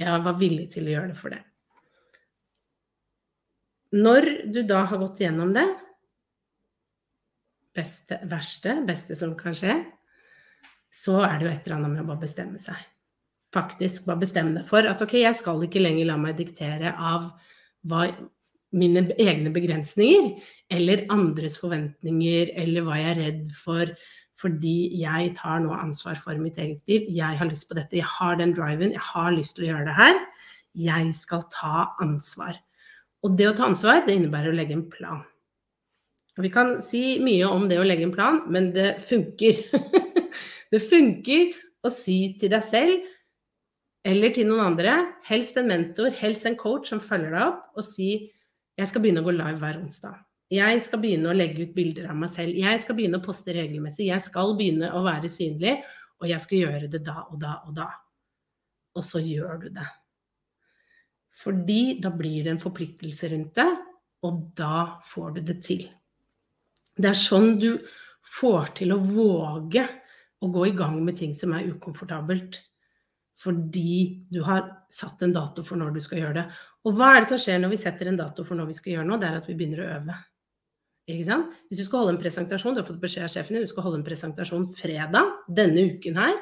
jeg 0.00 0.24
var 0.26 0.40
villig 0.40 0.66
til 0.74 0.88
å 0.88 0.94
gjøre 0.96 1.12
det 1.12 1.16
for 1.20 1.32
det. 1.32 1.40
Når 3.96 4.26
du 4.54 4.62
da 4.68 4.84
har 4.86 5.00
gått 5.00 5.22
gjennom 5.24 5.50
det, 5.54 5.66
beste, 7.74 8.20
verste, 8.30 8.76
beste 8.86 9.16
som 9.18 9.34
kan 9.38 9.56
skje, 9.56 9.76
så 10.90 11.20
er 11.22 11.38
det 11.38 11.46
jo 11.46 11.52
et 11.52 11.66
eller 11.66 11.78
annet 11.78 11.94
med 11.94 12.04
å 12.04 12.10
bare 12.10 12.24
bestemme 12.24 12.60
seg. 12.62 12.78
Faktisk 13.54 14.06
bare 14.06 14.22
bestemme 14.22 14.60
deg 14.60 14.68
for 14.68 14.86
at 14.86 15.02
ok, 15.02 15.16
jeg 15.22 15.38
skal 15.38 15.62
ikke 15.66 15.82
lenger 15.82 16.10
la 16.10 16.18
meg 16.20 16.38
diktere 16.38 16.92
av 16.94 17.32
hva 17.90 18.06
mine 18.76 19.02
egne 19.18 19.50
begrensninger 19.50 20.36
eller 20.70 21.06
andres 21.10 21.56
forventninger 21.58 22.52
eller 22.62 22.86
hva 22.86 22.98
jeg 23.00 23.10
er 23.10 23.22
redd 23.24 23.48
for 23.56 23.94
fordi 24.40 25.02
jeg 25.02 25.34
tar 25.36 25.58
nå 25.60 25.74
ansvar 25.74 26.16
for 26.16 26.38
mitt 26.40 26.56
eget 26.62 26.80
liv. 26.88 27.08
Jeg 27.12 27.36
har 27.36 27.48
lyst 27.50 27.66
på 27.68 27.76
dette, 27.76 27.98
jeg 27.98 28.08
har 28.08 28.38
den 28.40 28.54
driven, 28.56 28.94
jeg 28.94 29.04
har 29.10 29.34
lyst 29.34 29.58
til 29.58 29.66
å 29.66 29.72
gjøre 29.72 29.88
det 29.90 29.96
her. 29.98 30.20
Jeg 30.80 31.10
skal 31.18 31.44
ta 31.52 31.90
ansvar. 32.00 32.56
Og 33.26 33.36
det 33.36 33.50
å 33.50 33.54
ta 33.56 33.66
ansvar, 33.68 34.04
det 34.06 34.16
innebærer 34.16 34.52
å 34.52 34.56
legge 34.56 34.76
en 34.76 34.86
plan. 34.92 35.20
Og 36.38 36.46
vi 36.46 36.50
kan 36.52 36.78
si 36.84 37.18
mye 37.20 37.48
om 37.50 37.66
det 37.68 37.80
å 37.80 37.84
legge 37.86 38.06
en 38.06 38.14
plan, 38.14 38.42
men 38.48 38.70
det 38.72 38.94
funker. 39.04 39.60
det 40.72 40.80
funker 40.80 41.50
å 41.84 41.92
si 41.92 42.36
til 42.40 42.52
deg 42.54 42.64
selv 42.64 43.08
eller 44.08 44.32
til 44.32 44.46
noen 44.48 44.70
andre, 44.70 44.94
helst 45.28 45.58
en 45.60 45.68
mentor, 45.68 46.08
helst 46.16 46.46
en 46.48 46.56
coach 46.56 46.88
som 46.88 47.02
følger 47.04 47.34
deg 47.34 47.42
opp, 47.50 47.64
og 47.76 47.84
si 47.84 48.10
jeg 48.80 48.88
skal 48.88 49.04
begynne 49.04 49.20
å 49.20 49.26
gå 49.26 49.34
live 49.36 49.58
hver 49.60 49.76
onsdag. 49.82 50.14
Jeg 50.50 50.80
skal 50.82 51.02
begynne 51.02 51.28
å 51.30 51.36
legge 51.36 51.66
ut 51.66 51.74
bilder 51.76 52.08
av 52.10 52.16
meg 52.18 52.32
selv. 52.32 52.56
Jeg 52.58 52.80
skal 52.82 52.96
begynne 52.98 53.20
å 53.20 53.24
poste 53.24 53.52
regelmessig. 53.54 54.08
Jeg 54.08 54.24
skal 54.24 54.56
begynne 54.58 54.88
å 54.96 55.04
være 55.04 55.28
synlig, 55.30 55.76
og 56.18 56.26
jeg 56.30 56.42
skal 56.46 56.62
gjøre 56.64 56.88
det 56.90 57.02
da 57.06 57.20
og 57.28 57.36
da 57.42 57.52
og 57.68 57.76
da. 57.76 57.90
Og 58.96 59.04
så 59.06 59.20
gjør 59.22 59.60
du 59.66 59.68
det. 59.76 59.86
Fordi 61.36 62.00
da 62.02 62.10
blir 62.14 62.44
det 62.44 62.54
en 62.54 62.62
forpliktelse 62.62 63.30
rundt 63.32 63.54
det, 63.60 63.68
og 64.26 64.40
da 64.58 65.00
får 65.06 65.36
du 65.36 65.40
det 65.48 65.58
til. 65.64 65.86
Det 67.00 67.12
er 67.12 67.16
sånn 67.16 67.54
du 67.60 67.70
får 68.26 68.74
til 68.82 68.92
å 68.92 69.00
våge 69.00 69.86
å 70.40 70.48
gå 70.52 70.66
i 70.68 70.74
gang 70.76 70.98
med 71.04 71.16
ting 71.20 71.32
som 71.36 71.54
er 71.56 71.68
ukomfortabelt 71.70 72.60
fordi 73.40 74.26
du 74.28 74.42
har 74.44 74.66
satt 74.92 75.22
en 75.24 75.32
dato 75.32 75.62
for 75.64 75.80
når 75.80 75.94
du 75.94 76.02
skal 76.04 76.18
gjøre 76.20 76.36
det. 76.36 76.42
Og 76.84 76.96
hva 76.98 77.14
er 77.14 77.22
det 77.22 77.30
som 77.30 77.40
skjer 77.40 77.62
når 77.62 77.72
vi 77.72 77.78
setter 77.80 78.10
en 78.10 78.18
dato 78.18 78.44
for 78.44 78.58
når 78.58 78.68
vi 78.68 78.76
skal 78.76 78.92
gjøre 78.92 79.08
noe? 79.08 79.16
Det 79.20 79.30
er 79.30 79.38
at 79.38 79.48
vi 79.48 79.56
begynner 79.56 79.80
å 79.80 79.94
øve. 79.94 80.16
Hvis 81.10 81.80
du 81.80 81.84
skal 81.86 82.02
holde 82.02 82.12
en 82.14 82.20
presentasjon, 82.20 82.76
du 82.76 82.82
har 82.82 82.86
fått 82.86 83.00
beskjed 83.00 83.24
av 83.26 83.32
sjefen 83.32 83.56
din, 83.56 83.64
du 83.64 83.70
skal 83.72 83.86
holde 83.86 83.98
en 84.02 84.06
presentasjon 84.06 84.68
fredag 84.76 85.32
denne 85.48 85.86
uken 85.94 86.20
her, 86.20 86.36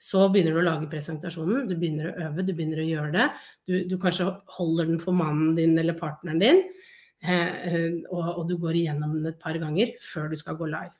så 0.00 0.26
begynner 0.32 0.56
du 0.56 0.62
å 0.62 0.66
lage 0.66 0.90
presentasjonen, 0.90 1.68
du 1.70 1.76
begynner 1.78 2.10
å 2.10 2.28
øve, 2.28 2.44
du 2.46 2.52
begynner 2.52 2.82
å 2.82 2.88
gjøre 2.88 3.12
det. 3.14 3.26
Du, 3.68 3.74
du 3.90 3.96
kanskje 4.02 4.30
holder 4.56 4.90
den 4.90 5.02
for 5.02 5.14
mannen 5.16 5.54
din 5.58 5.76
eller 5.78 5.98
partneren 5.98 6.42
din, 6.42 6.62
eh, 7.22 7.52
eh 7.70 7.98
og, 8.10 8.24
og 8.40 8.46
du 8.50 8.56
går 8.58 8.80
igjennom 8.80 9.14
den 9.18 9.30
et 9.30 9.42
par 9.42 9.58
ganger 9.62 9.94
før 10.02 10.32
du 10.32 10.38
skal 10.40 10.58
gå 10.58 10.70
live 10.72 10.96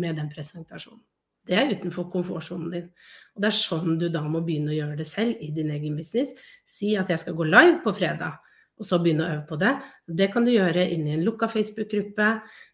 med 0.00 0.20
den 0.20 0.30
presentasjonen. 0.30 1.02
Det 1.46 1.56
er 1.56 1.72
utenfor 1.72 2.10
komfortsonen 2.12 2.70
din. 2.70 2.86
Og 3.34 3.42
det 3.42 3.48
er 3.48 3.56
sånn 3.56 3.96
du 3.98 4.06
da 4.12 4.22
må 4.22 4.42
begynne 4.44 4.70
å 4.74 4.76
gjøre 4.76 4.98
det 5.00 5.08
selv 5.08 5.40
i 5.42 5.50
din 5.56 5.72
egen 5.72 5.96
business. 5.98 6.34
Si 6.68 6.92
at 7.00 7.10
jeg 7.10 7.22
skal 7.22 7.36
gå 7.38 7.48
live 7.48 7.80
på 7.84 7.94
fredag. 7.96 8.38
Og 8.80 8.86
så 8.88 8.98
begynne 9.00 9.26
å 9.26 9.32
øve 9.34 9.44
på 9.48 9.58
det. 9.60 9.74
Det 10.08 10.30
kan 10.32 10.46
du 10.46 10.54
gjøre 10.54 10.86
inn 10.94 11.04
i 11.04 11.12
en 11.12 11.24
lukka 11.26 11.50
Facebook-gruppe 11.52 12.30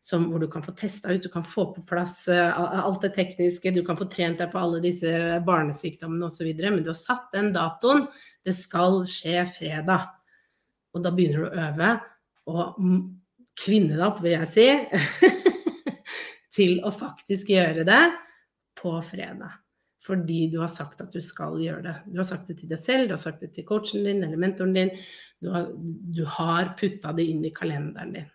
hvor 0.06 0.38
du 0.38 0.46
kan 0.50 0.62
få 0.62 0.76
testa 0.78 1.10
ut, 1.10 1.24
du 1.24 1.32
kan 1.32 1.42
få 1.42 1.64
på 1.74 1.82
plass 1.88 2.28
uh, 2.30 2.54
alt 2.86 3.02
det 3.02 3.10
tekniske, 3.16 3.72
du 3.74 3.82
kan 3.86 3.98
få 3.98 4.06
trent 4.12 4.38
deg 4.38 4.52
på 4.52 4.60
alle 4.60 4.78
disse 4.84 5.10
barnesykdommene 5.46 6.30
osv. 6.30 6.52
Men 6.62 6.84
du 6.86 6.92
har 6.92 7.00
satt 7.00 7.34
den 7.34 7.50
datoen. 7.56 8.06
Det 8.46 8.54
skal 8.54 9.02
skje 9.10 9.42
fredag. 9.58 10.12
Og 10.94 11.02
da 11.02 11.10
begynner 11.12 11.42
du 11.42 11.50
å 11.50 11.66
øve 11.66 11.92
og 12.46 12.80
kvinne 13.58 13.96
deg 13.98 14.06
opp, 14.06 14.22
vil 14.22 14.36
jeg 14.36 14.52
si, 14.54 14.68
til 16.56 16.78
å 16.86 16.94
faktisk 16.94 17.50
gjøre 17.50 17.82
det 17.88 18.02
på 18.78 18.94
fredag 19.02 19.65
fordi 20.06 20.46
du 20.52 20.60
har 20.62 20.70
sagt 20.70 21.02
at 21.02 21.12
du 21.14 21.20
skal 21.24 21.58
gjøre 21.60 21.82
det. 21.82 21.96
Du 22.12 22.20
har 22.20 22.28
sagt 22.28 22.48
det 22.50 22.60
til 22.60 22.70
deg 22.70 22.80
selv, 22.82 23.08
du 23.08 23.16
har 23.16 23.22
sagt 23.22 23.42
det 23.42 23.52
til 23.56 23.66
coachen 23.66 24.06
din 24.06 24.22
eller 24.22 24.38
mentoren 24.40 24.76
din. 24.76 24.92
Du 25.42 25.50
har, 25.52 25.68
du 25.74 26.22
har 26.36 26.74
putta 26.78 27.12
det 27.16 27.26
inn 27.26 27.42
i 27.44 27.54
kalenderen 27.54 28.14
din. 28.14 28.28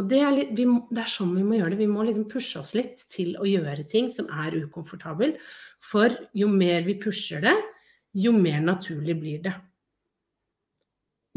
Og 0.00 0.08
det 0.10 0.18
er, 0.24 0.32
litt, 0.34 0.54
vi, 0.58 0.64
det 0.90 1.04
er, 1.04 1.10
sånn 1.10 1.36
vi 1.36 1.44
må 1.46 1.58
gjøre 1.58 1.74
det. 1.74 1.82
Vi 1.84 1.90
må 1.90 2.06
liksom 2.06 2.26
pushe 2.30 2.62
oss 2.64 2.72
litt 2.74 3.04
til 3.12 3.36
å 3.38 3.46
gjøre 3.46 3.84
ting 3.86 4.08
som 4.10 4.26
er 4.32 4.56
ukomfortabel. 4.64 5.36
For 5.84 6.16
jo 6.34 6.48
mer 6.50 6.82
vi 6.86 6.96
pusher 6.98 7.44
det, 7.44 7.54
jo 8.18 8.32
mer 8.34 8.58
naturlig 8.64 9.14
blir 9.20 9.44
det. 9.44 9.54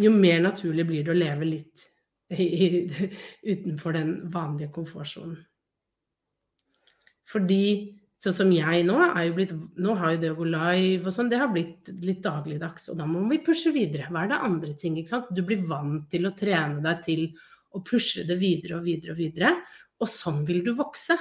Jo 0.02 0.10
mer 0.14 0.42
naturlig 0.46 0.86
blir 0.90 1.06
det 1.06 1.14
å 1.14 1.18
leve 1.18 1.52
litt 1.52 1.86
i, 2.34 2.88
utenfor 3.54 3.98
den 3.98 4.12
vanlige 4.34 4.74
komfortsonen. 4.74 5.38
Fordi 7.28 7.64
Sånn 8.18 8.34
som 8.34 8.52
jeg 8.54 8.86
nå, 8.88 8.98
er 9.12 9.28
jo 9.28 9.34
blitt, 9.38 9.52
nå 9.78 9.94
har 10.00 10.16
jo 10.16 10.22
det 10.24 10.30
å 10.34 10.38
gå 10.40 10.46
live 10.50 11.06
og 11.06 11.14
sånn, 11.14 11.28
det 11.30 11.38
har 11.38 11.52
blitt 11.54 11.92
litt 12.02 12.24
dagligdags. 12.26 12.88
Og 12.90 12.98
da 12.98 13.06
må 13.06 13.22
vi 13.30 13.44
pushe 13.46 13.70
videre. 13.76 14.08
Hva 14.10 14.24
er 14.24 14.32
det 14.32 14.40
andre 14.48 14.74
ting? 14.80 14.96
ikke 14.98 15.12
sant? 15.12 15.30
Du 15.38 15.44
blir 15.46 15.62
vant 15.70 16.08
til 16.10 16.26
å 16.26 16.34
trene 16.38 16.82
deg 16.82 17.04
til 17.06 17.28
å 17.78 17.84
pushe 17.86 18.26
det 18.26 18.40
videre 18.42 18.80
og 18.80 18.88
videre 18.88 19.14
og 19.14 19.22
videre. 19.22 19.52
Og 20.02 20.10
sånn 20.10 20.42
vil 20.48 20.64
du 20.66 20.72
vokse. 20.78 21.18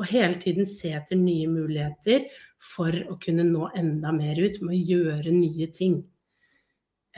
Og 0.00 0.08
hele 0.08 0.38
tiden 0.40 0.64
se 0.64 0.94
etter 0.96 1.18
nye 1.20 1.50
muligheter 1.50 2.24
for 2.60 2.94
å 3.12 3.18
kunne 3.20 3.44
nå 3.44 3.68
enda 3.76 4.12
mer 4.16 4.40
ut 4.40 4.62
med 4.64 4.78
å 4.78 4.80
gjøre 4.94 5.34
nye 5.34 5.68
ting. 5.76 6.00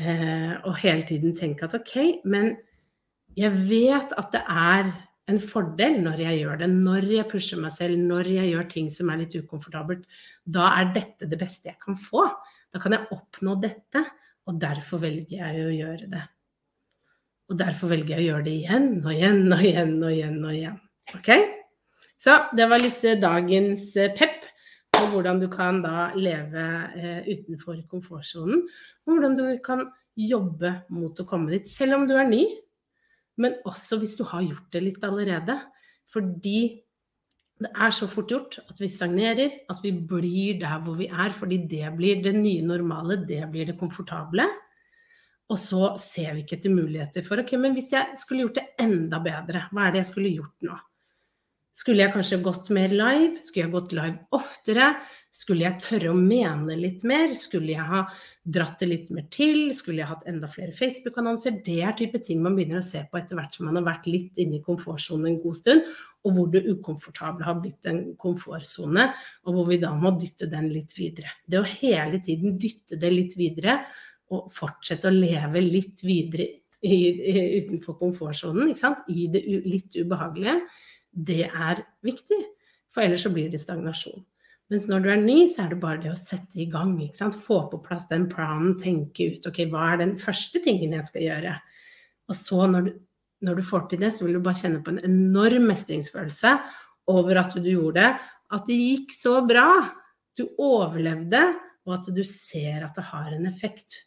Eh, 0.02 0.54
og 0.66 0.80
hele 0.82 1.06
tiden 1.06 1.34
tenke 1.38 1.68
at 1.68 1.76
ok, 1.78 2.24
men 2.26 2.56
jeg 3.38 3.54
vet 3.68 4.14
at 4.18 4.34
det 4.34 4.42
er 4.50 4.90
en 5.30 5.38
fordel 5.38 6.00
når 6.02 6.24
jeg 6.24 6.40
gjør 6.40 6.60
det, 6.62 6.68
når 6.72 7.06
jeg 7.12 7.28
pusher 7.30 7.60
meg 7.62 7.74
selv, 7.76 8.00
når 8.10 8.30
jeg 8.32 8.50
gjør 8.50 8.68
ting 8.72 8.90
som 8.90 9.12
er 9.12 9.22
litt 9.22 9.36
ukomfortabelt. 9.38 10.04
Da 10.42 10.72
er 10.80 10.92
dette 10.96 11.28
det 11.30 11.38
beste 11.40 11.70
jeg 11.70 11.78
kan 11.82 11.98
få. 11.98 12.26
Da 12.72 12.82
kan 12.82 12.96
jeg 12.96 13.10
oppnå 13.14 13.56
dette, 13.62 14.04
og 14.48 14.58
derfor 14.60 15.02
velger 15.04 15.38
jeg 15.38 15.66
å 15.66 15.74
gjøre 15.76 16.08
det. 16.10 16.22
Og 17.52 17.58
derfor 17.60 17.92
velger 17.92 18.16
jeg 18.16 18.24
å 18.24 18.28
gjøre 18.30 18.46
det 18.46 18.54
igjen 18.62 18.88
og 19.02 19.12
igjen 19.12 19.42
og 19.52 19.66
igjen 19.66 19.98
og 20.00 20.14
igjen 20.14 20.38
og 20.40 20.54
igjen. 20.56 20.78
Ok? 21.18 21.30
Så 22.22 22.36
det 22.56 22.68
var 22.70 22.82
litt 22.82 23.04
eh, 23.04 23.18
dagens 23.20 23.96
eh, 23.98 24.12
pep 24.16 24.46
på 24.94 25.06
hvordan 25.10 25.40
du 25.42 25.48
kan 25.50 25.80
da 25.82 26.10
leve 26.14 26.66
eh, 26.96 27.28
utenfor 27.28 27.80
komfortsonen. 27.90 28.62
Og 29.06 29.14
hvordan 29.16 29.38
du 29.38 29.44
kan 29.64 29.84
jobbe 30.18 30.74
mot 30.92 31.18
å 31.18 31.26
komme 31.28 31.50
dit, 31.52 31.68
selv 31.68 31.98
om 31.98 32.06
du 32.08 32.14
er 32.16 32.28
ny. 32.28 32.44
Men 33.40 33.56
også 33.68 33.98
hvis 34.00 34.16
du 34.18 34.24
har 34.28 34.44
gjort 34.44 34.72
det 34.74 34.82
litt 34.84 35.04
allerede. 35.06 35.58
Fordi 36.12 36.58
det 37.62 37.70
er 37.70 37.94
så 37.94 38.08
fort 38.10 38.32
gjort 38.32 38.58
at 38.64 38.80
vi 38.80 38.88
stagnerer, 38.90 39.54
at 39.70 39.80
vi 39.84 39.92
blir 39.94 40.58
der 40.60 40.82
hvor 40.84 40.98
vi 40.98 41.08
er. 41.08 41.32
Fordi 41.36 41.62
det 41.70 41.94
blir 41.96 42.22
det 42.24 42.34
nye 42.36 42.64
normale, 42.66 43.22
det 43.28 43.44
blir 43.52 43.70
det 43.70 43.78
komfortable. 43.80 44.48
Og 45.52 45.58
så 45.60 45.92
ser 46.00 46.32
vi 46.34 46.44
ikke 46.44 46.56
etter 46.58 46.72
muligheter 46.72 47.24
for 47.26 47.42
ok, 47.42 47.58
men 47.60 47.74
hvis 47.76 47.92
jeg 47.92 48.16
skulle 48.20 48.46
gjort 48.46 48.60
det 48.60 48.70
enda 48.80 49.20
bedre, 49.20 49.66
hva 49.72 49.86
er 49.86 49.92
det 49.92 50.02
jeg 50.04 50.10
skulle 50.12 50.32
gjort 50.32 50.64
nå? 50.64 50.78
Skulle 51.76 52.04
jeg 52.04 52.12
kanskje 52.12 52.42
gått 52.44 52.68
mer 52.72 52.92
live? 52.92 53.40
Skulle 53.40 53.66
jeg 53.66 53.72
gått 53.72 53.94
live 53.96 54.18
oftere? 54.36 54.88
Skulle 55.32 55.64
jeg 55.64 55.80
tørre 55.80 56.10
å 56.12 56.16
mene 56.16 56.74
litt 56.76 57.06
mer? 57.08 57.30
Skulle 57.40 57.72
jeg 57.72 57.84
ha 57.88 58.02
dratt 58.44 58.82
det 58.82 58.88
litt 58.90 59.10
mer 59.16 59.24
til? 59.32 59.70
Skulle 59.72 60.02
jeg 60.02 60.10
hatt 60.10 60.26
enda 60.28 60.48
flere 60.50 60.74
Facebook-annonser? 60.76 61.56
Det 61.64 61.78
er 61.80 61.94
type 61.96 62.20
ting 62.20 62.42
man 62.44 62.58
begynner 62.58 62.82
å 62.82 62.84
se 62.84 63.00
på 63.08 63.16
etter 63.16 63.38
hvert 63.38 63.56
som 63.56 63.64
man 63.64 63.78
har 63.80 63.86
vært 63.86 64.10
litt 64.12 64.40
inne 64.42 64.58
i 64.58 64.64
komfortsonen 64.66 65.30
en 65.30 65.38
god 65.40 65.56
stund, 65.56 65.86
og 66.22 66.36
hvor 66.36 66.50
det 66.52 66.66
ukomfortable 66.68 67.46
har 67.46 67.56
blitt 67.62 67.88
en 67.88 68.02
komfortsone, 68.20 69.06
og 69.48 69.56
hvor 69.56 69.70
vi 69.70 69.78
da 69.80 69.94
må 69.96 70.12
dytte 70.20 70.50
den 70.52 70.68
litt 70.70 70.92
videre. 70.98 71.32
Det 71.48 71.62
å 71.62 71.70
hele 71.80 72.20
tiden 72.22 72.58
dytte 72.60 72.98
det 73.00 73.12
litt 73.14 73.36
videre, 73.40 73.80
og 74.32 74.52
fortsette 74.52 75.08
å 75.08 75.16
leve 75.16 75.64
litt 75.64 76.04
videre 76.04 76.44
i, 76.82 76.94
i, 76.94 77.46
utenfor 77.62 77.96
komfortsonen, 78.00 78.74
i 79.08 79.26
det 79.32 79.42
litt 79.64 79.96
ubehagelige, 79.96 80.58
det 81.12 81.46
er 81.48 81.82
viktig. 82.04 82.40
For 82.92 83.04
ellers 83.04 83.24
så 83.24 83.32
blir 83.32 83.48
det 83.52 83.60
stagnasjon. 83.60 84.20
Mens 84.72 84.86
når 84.88 85.02
du 85.04 85.08
er 85.12 85.20
ny, 85.20 85.42
så 85.52 85.66
er 85.66 85.74
det 85.74 85.82
bare 85.82 86.00
det 86.00 86.08
å 86.08 86.16
sette 86.16 86.56
i 86.62 86.64
gang. 86.72 86.94
Få 87.36 87.58
på 87.68 87.80
plass 87.84 88.06
den 88.08 88.24
planen, 88.32 88.78
tenke 88.80 89.26
ut 89.34 89.48
ok, 89.50 89.66
hva 89.68 89.90
er 89.92 89.98
den 90.00 90.14
første 90.20 90.62
tingen 90.64 90.94
jeg 90.96 91.08
skal 91.10 91.26
gjøre. 91.26 91.56
Og 92.32 92.38
så 92.38 92.68
når 92.72 92.86
du, 92.86 92.92
når 93.44 93.58
du 93.58 93.66
får 93.68 93.84
til 93.90 94.00
det, 94.00 94.14
så 94.16 94.24
vil 94.24 94.38
du 94.38 94.46
bare 94.46 94.56
kjenne 94.62 94.80
på 94.80 94.94
en 94.94 95.02
enorm 95.04 95.66
mestringsfølelse 95.68 96.54
over 97.12 97.42
at 97.42 97.52
du 97.58 97.68
gjorde 97.68 97.98
det. 98.00 98.30
At 98.56 98.64
det 98.70 98.78
gikk 98.78 99.12
så 99.12 99.34
bra. 99.44 99.66
Du 100.38 100.46
overlevde, 100.56 101.42
og 101.84 101.98
at 101.98 102.08
du 102.16 102.22
ser 102.24 102.86
at 102.86 102.96
det 102.96 103.04
har 103.10 103.28
en 103.36 103.44
effekt. 103.50 103.98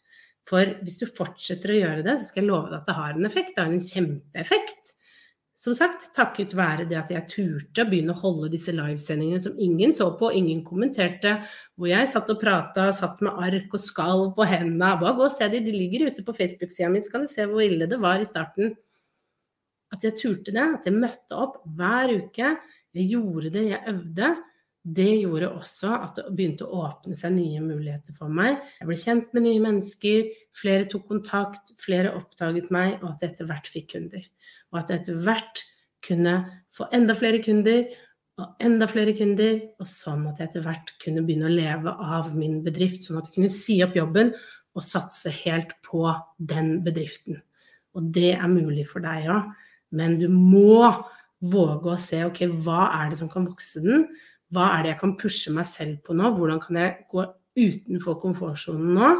For 0.50 0.74
hvis 0.82 0.98
du 0.98 1.06
fortsetter 1.06 1.76
å 1.76 1.78
gjøre 1.78 2.06
det, 2.06 2.18
så 2.18 2.32
skal 2.32 2.42
jeg 2.42 2.50
love 2.50 2.72
deg 2.72 2.80
at 2.80 2.90
det 2.90 2.98
har 2.98 3.14
en 3.14 3.30
effekt. 3.30 3.54
Det 3.54 3.62
har 3.62 3.70
en 3.70 3.90
kjempeeffekt. 3.92 4.95
Som 5.56 5.72
sagt, 5.72 6.10
takket 6.12 6.52
være 6.52 6.84
det 6.84 6.98
at 7.00 7.10
jeg 7.14 7.28
turte 7.32 7.80
å 7.86 7.88
begynne 7.88 8.12
å 8.12 8.20
holde 8.20 8.50
disse 8.52 8.74
livesendingene 8.76 9.40
som 9.40 9.54
ingen 9.56 9.94
så 9.96 10.10
på, 10.20 10.28
ingen 10.36 10.58
kommenterte, 10.66 11.38
hvor 11.80 11.88
jeg 11.88 12.10
satt 12.12 12.28
og 12.28 12.42
prata, 12.42 12.90
satt 12.92 13.22
med 13.24 13.40
ark 13.40 13.72
og 13.78 13.80
skalv 13.80 14.34
på 14.36 14.44
hendene. 14.50 14.90
Bare 15.00 15.14
gå 15.16 15.24
og 15.24 15.32
se 15.32 15.48
de, 15.48 15.62
de 15.64 15.72
ligger 15.72 16.10
ute 16.10 16.26
på 16.26 16.34
Facebook-sida 16.36 16.90
mi, 16.92 17.00
så 17.00 17.14
kan 17.14 17.24
du 17.24 17.30
se 17.32 17.48
hvor 17.48 17.64
ille 17.64 17.88
det 17.88 18.00
var 18.02 18.20
i 18.20 18.28
starten. 18.28 18.74
At 19.96 20.04
jeg 20.04 20.18
turte 20.20 20.52
det, 20.52 20.66
at 20.76 20.90
jeg 20.90 20.98
møtte 20.98 21.40
opp 21.40 21.62
hver 21.78 22.12
uke. 22.18 22.52
Jeg 22.96 23.08
gjorde 23.14 23.54
det, 23.56 23.64
jeg 23.70 23.94
øvde. 23.94 24.30
Det 24.86 25.10
gjorde 25.22 25.52
også 25.56 25.96
at 25.96 26.20
det 26.20 26.28
begynte 26.36 26.68
å 26.68 26.84
åpne 26.84 27.16
seg 27.16 27.32
nye 27.34 27.64
muligheter 27.64 28.12
for 28.14 28.28
meg. 28.28 28.60
Jeg 28.76 28.92
ble 28.92 29.00
kjent 29.00 29.32
med 29.32 29.48
nye 29.48 29.64
mennesker, 29.64 30.28
flere 30.54 30.84
tok 30.92 31.08
kontakt, 31.08 31.72
flere 31.80 32.12
oppdaget 32.20 32.68
meg, 32.74 33.00
og 33.00 33.14
at 33.14 33.24
jeg 33.24 33.32
etter 33.32 33.48
hvert 33.48 33.72
fikk 33.72 33.94
kunder 33.96 34.28
og 34.72 34.80
at 34.80 34.92
jeg 34.92 35.02
etter 35.02 35.22
hvert 35.26 35.62
kunne 36.06 36.34
få 36.74 36.88
enda 36.94 37.16
flere 37.16 37.40
kunder 37.44 37.86
og 38.36 38.60
enda 38.60 38.84
flere 38.90 39.14
kunder, 39.16 39.60
og 39.80 39.88
sånn 39.88 40.26
at 40.28 40.40
jeg 40.40 40.50
etter 40.50 40.64
hvert 40.66 40.90
kunne 41.00 41.22
begynne 41.24 41.48
å 41.48 41.54
leve 41.54 41.92
av 42.04 42.34
min 42.36 42.58
bedrift. 42.64 43.06
Sånn 43.06 43.16
at 43.20 43.30
jeg 43.30 43.38
kunne 43.38 43.52
si 43.52 43.78
opp 43.84 43.96
jobben 43.96 44.34
og 44.76 44.84
satse 44.84 45.32
helt 45.38 45.72
på 45.86 46.04
den 46.36 46.82
bedriften. 46.84 47.40
Og 47.96 48.10
det 48.12 48.34
er 48.36 48.52
mulig 48.52 48.84
for 48.90 49.04
deg 49.04 49.30
òg, 49.32 49.48
men 49.96 50.18
du 50.20 50.26
må 50.28 50.82
våge 51.46 51.94
å 51.94 52.00
se 52.00 52.20
ok, 52.26 52.42
hva 52.66 52.90
er 52.98 53.12
det 53.12 53.20
som 53.22 53.30
kan 53.32 53.46
vokse 53.48 53.80
den? 53.84 54.04
Hva 54.52 54.68
er 54.74 54.84
det 54.84 54.92
jeg 54.92 55.00
kan 55.00 55.16
pushe 55.20 55.52
meg 55.56 55.68
selv 55.70 56.02
på 56.04 56.16
nå? 56.16 56.34
Hvordan 56.36 56.60
kan 56.60 56.80
jeg 56.80 56.94
gå 57.12 57.24
utenfor 57.56 58.20
komfortsonen 58.20 58.92
nå 58.98 59.10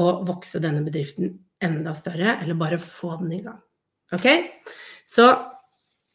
og 0.00 0.26
vokse 0.28 0.60
denne 0.62 0.84
bedriften 0.84 1.32
enda 1.64 1.96
større, 1.96 2.36
eller 2.42 2.58
bare 2.60 2.78
få 2.80 3.16
den 3.24 3.32
i 3.38 3.42
gang? 3.48 3.58
Ok? 4.16 4.26
Så 5.06 5.30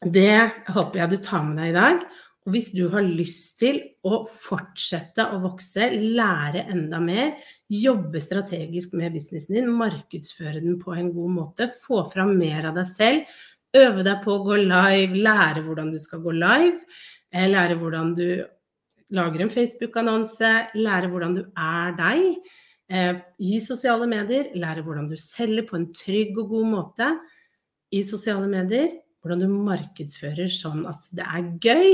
det 0.05 0.67
håper 0.69 1.01
jeg 1.01 1.11
du 1.11 1.17
tar 1.23 1.43
med 1.47 1.61
deg 1.61 1.71
i 1.71 1.75
dag. 1.75 2.05
Og 2.45 2.53
hvis 2.53 2.67
du 2.77 2.83
har 2.93 3.01
lyst 3.01 3.55
til 3.57 3.79
å 4.05 4.19
fortsette 4.29 5.23
å 5.33 5.39
vokse, 5.41 5.87
lære 5.97 6.67
enda 6.69 6.99
mer, 7.01 7.31
jobbe 7.73 8.21
strategisk 8.21 8.93
med 8.93 9.15
businessen 9.15 9.57
din, 9.57 9.71
markedsføre 9.73 10.61
den 10.61 10.77
på 10.81 10.93
en 10.93 11.09
god 11.15 11.31
måte, 11.39 11.71
få 11.81 12.03
fram 12.11 12.35
mer 12.37 12.69
av 12.69 12.77
deg 12.77 12.91
selv, 12.91 13.39
øve 13.75 14.05
deg 14.05 14.21
på 14.23 14.35
å 14.35 14.43
gå 14.45 14.59
live, 14.61 15.23
lære 15.25 15.63
hvordan 15.65 15.89
du 15.91 15.97
skal 15.99 16.21
gå 16.21 16.35
live, 16.37 16.99
eh, 17.33 17.47
lære 17.49 17.79
hvordan 17.79 18.13
du 18.19 18.27
lager 19.15 19.41
en 19.41 19.53
Facebook-annonse, 19.55 20.51
lære 20.77 21.09
hvordan 21.09 21.39
du 21.39 21.41
er 21.49 21.97
deg 21.97 22.27
eh, 22.93 23.17
i 23.41 23.57
sosiale 23.65 24.05
medier, 24.11 24.53
lære 24.53 24.85
hvordan 24.85 25.09
du 25.09 25.17
selger 25.17 25.65
på 25.65 25.79
en 25.81 25.89
trygg 25.97 26.37
og 26.43 26.53
god 26.53 26.71
måte 26.77 27.09
i 27.95 28.03
sosiale 28.05 28.47
medier, 28.51 28.91
hvordan 29.23 29.41
du 29.41 29.49
markedsfører 29.65 30.51
sånn 30.51 30.83
at 30.89 31.07
det 31.15 31.25
er 31.25 31.51
gøy, 31.63 31.91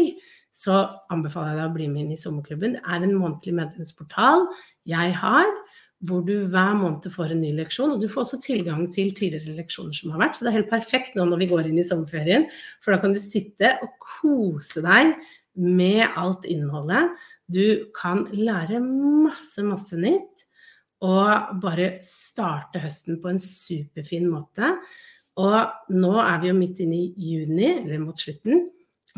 så 0.62 0.82
anbefaler 1.14 1.54
jeg 1.54 1.60
deg 1.62 1.70
å 1.70 1.76
bli 1.76 1.90
med 1.90 2.06
inn 2.06 2.16
i 2.16 2.20
sommerklubben. 2.20 2.76
Det 2.78 2.82
er 2.84 3.06
en 3.06 3.16
månedlig 3.18 3.54
medlemsportal 3.58 4.48
jeg 4.90 5.14
har, 5.18 5.48
hvor 6.06 6.24
du 6.26 6.34
hver 6.50 6.74
måned 6.78 7.06
får 7.14 7.34
en 7.34 7.44
ny 7.44 7.52
leksjon. 7.60 7.94
Og 7.96 8.02
du 8.02 8.08
får 8.10 8.26
også 8.26 8.42
tilgang 8.44 8.88
til 8.94 9.14
tidligere 9.18 9.56
leksjoner 9.60 9.96
som 9.96 10.14
har 10.14 10.24
vært. 10.24 10.38
Så 10.38 10.46
det 10.46 10.52
er 10.52 10.58
helt 10.60 10.74
perfekt 10.74 11.18
nå 11.18 11.28
når 11.30 11.44
vi 11.44 11.50
går 11.54 11.70
inn 11.70 11.80
i 11.82 11.86
sommerferien, 11.86 12.48
for 12.82 12.94
da 12.94 13.02
kan 13.02 13.14
du 13.16 13.22
sitte 13.22 13.76
og 13.86 13.94
kose 14.02 14.84
deg 14.86 15.16
med 15.62 16.04
alt 16.20 16.48
innholdet. 16.50 17.14
Du 17.52 17.92
kan 17.98 18.26
lære 18.34 18.82
masse, 18.82 19.62
masse 19.66 19.98
nytt. 20.00 20.48
og 21.02 21.56
bare 21.64 21.96
starte 22.06 22.78
høsten 22.78 23.16
på 23.24 23.32
en 23.32 23.40
superfin 23.42 24.28
måte. 24.30 24.68
Og 25.40 25.96
nå 25.96 26.12
er 26.20 26.42
vi 26.42 26.52
jo 26.52 26.58
midt 26.58 26.82
inne 26.84 27.00
i 27.06 27.32
juni, 27.32 27.70
eller 27.84 28.02
mot 28.04 28.20
slutten. 28.20 28.68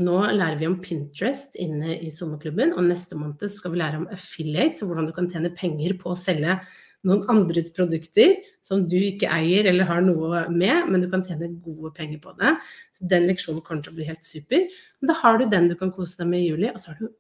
Nå 0.02 0.16
lærer 0.34 0.58
vi 0.58 0.70
om 0.70 0.80
Pinterest 0.82 1.58
inne 1.62 1.98
i 2.02 2.10
sommerklubben, 2.14 2.74
og 2.74 2.86
neste 2.88 3.18
måned 3.18 3.44
skal 3.50 3.74
vi 3.74 3.82
lære 3.82 4.02
om 4.02 4.10
affiliate, 4.14 4.80
så 4.80 4.88
hvordan 4.90 5.10
du 5.10 5.14
kan 5.14 5.30
tjene 5.30 5.54
penger 5.58 5.94
på 6.02 6.14
å 6.14 6.18
selge 6.18 6.58
noen 7.04 7.26
andres 7.32 7.68
produkter 7.76 8.38
som 8.64 8.86
du 8.88 8.96
ikke 8.96 9.30
eier 9.32 9.68
eller 9.70 9.90
har 9.90 10.02
noe 10.06 10.46
med, 10.54 10.88
men 10.90 11.04
du 11.04 11.10
kan 11.12 11.24
tjene 11.26 11.52
gode 11.66 11.92
penger 11.98 12.22
på 12.24 12.32
det. 12.40 12.54
Så 12.98 13.10
den 13.12 13.28
leksjonen 13.28 13.62
kommer 13.66 13.84
til 13.84 13.94
å 13.94 13.98
bli 13.98 14.08
helt 14.08 14.24
super. 14.26 14.64
Men 15.02 15.12
da 15.12 15.18
har 15.20 15.38
du 15.38 15.46
den 15.52 15.68
du 15.70 15.76
kan 15.80 15.92
kose 15.94 16.18
deg 16.22 16.32
med 16.32 16.46
i 16.46 16.48
juli, 16.48 16.72
og 16.72 16.80
så 16.80 16.94
har 16.94 17.02
du 17.04 17.12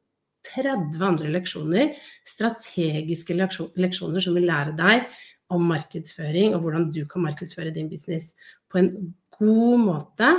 30 0.47 1.03
andre 1.07 1.29
leksjoner, 1.35 1.93
strategiske 2.27 3.35
leksjoner 3.37 4.23
som 4.23 4.35
vil 4.35 4.49
lære 4.49 4.73
deg 4.79 5.05
om 5.53 5.63
markedsføring 5.69 6.55
og 6.55 6.63
hvordan 6.63 6.89
du 6.91 7.03
kan 7.09 7.23
markedsføre 7.23 7.73
din 7.75 7.89
business 7.91 8.33
på 8.73 8.81
en 8.81 8.91
god 9.37 9.83
måte 9.85 10.29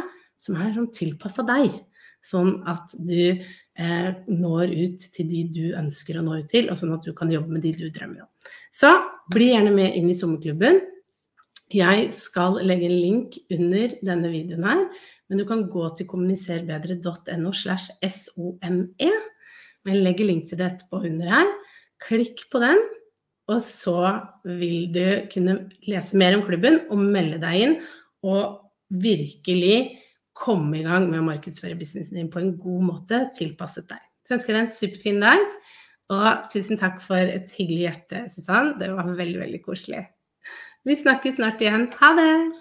som 0.40 0.58
er 0.58 0.74
sånn 0.74 0.90
tilpassa 0.94 1.44
deg. 1.46 1.76
Sånn 2.24 2.56
at 2.70 2.94
du 3.04 3.36
eh, 3.36 4.10
når 4.30 4.72
ut 4.72 5.06
til 5.12 5.28
de 5.28 5.42
du 5.52 5.64
ønsker 5.76 6.18
å 6.18 6.24
nå 6.24 6.40
ut 6.40 6.48
til, 6.50 6.70
og 6.72 6.78
sånn 6.80 6.94
at 6.96 7.04
du 7.04 7.12
kan 7.16 7.32
jobbe 7.32 7.52
med 7.52 7.64
de 7.64 7.74
du 7.76 7.86
drømmer 7.92 8.24
om. 8.24 8.30
Så 8.72 8.90
bli 9.32 9.50
gjerne 9.52 9.74
med 9.74 9.96
inn 9.98 10.10
i 10.10 10.16
sommerklubben. 10.16 10.80
Jeg 11.74 12.10
skal 12.14 12.60
legge 12.62 12.88
en 12.88 12.96
link 12.96 13.38
under 13.52 13.94
denne 14.04 14.30
videoen 14.30 14.66
her, 14.68 14.82
men 15.28 15.40
du 15.40 15.46
kan 15.48 15.64
gå 15.72 15.86
til 15.96 16.08
kommuniserbedre.no 16.10 17.52
slash 17.56 17.92
some. 18.12 18.58
Jeg 19.84 20.00
legger 20.00 20.28
link 20.28 20.46
til 20.48 20.60
det 20.60 20.68
etterpå 20.70 21.02
under 21.08 21.32
her. 21.32 21.50
Klikk 22.04 22.44
på 22.52 22.60
den, 22.62 22.80
og 23.52 23.60
så 23.64 23.98
vil 24.44 24.88
du 24.92 25.04
kunne 25.32 25.58
lese 25.88 26.16
mer 26.20 26.36
om 26.36 26.44
klubben 26.46 26.82
og 26.88 27.00
melde 27.00 27.40
deg 27.42 27.64
inn. 27.64 27.76
Og 28.24 28.60
virkelig 29.04 30.00
komme 30.34 30.80
i 30.80 30.86
gang 30.86 31.06
med 31.10 31.20
å 31.20 31.28
markedsføre 31.28 31.78
businessen 31.78 32.18
din 32.18 32.32
på 32.32 32.40
en 32.42 32.54
god 32.58 32.88
måte, 32.88 33.20
tilpasset 33.36 33.86
deg. 33.90 34.02
Så 34.26 34.36
ønsker 34.36 34.52
jeg 34.52 34.58
deg 34.58 34.64
en 34.66 34.74
superfin 34.74 35.22
dag. 35.22 35.46
Og 36.14 36.50
tusen 36.52 36.80
takk 36.80 36.98
for 37.04 37.20
et 37.20 37.52
hyggelig 37.56 37.86
hjerte, 37.86 38.24
Susann. 38.32 38.74
Det 38.80 38.90
var 38.92 39.08
veldig, 39.08 39.40
veldig 39.44 39.62
koselig. 39.64 40.04
Vi 40.84 40.96
snakkes 41.00 41.38
snart 41.38 41.62
igjen. 41.64 41.88
Ha 42.00 42.12
det! 42.18 42.60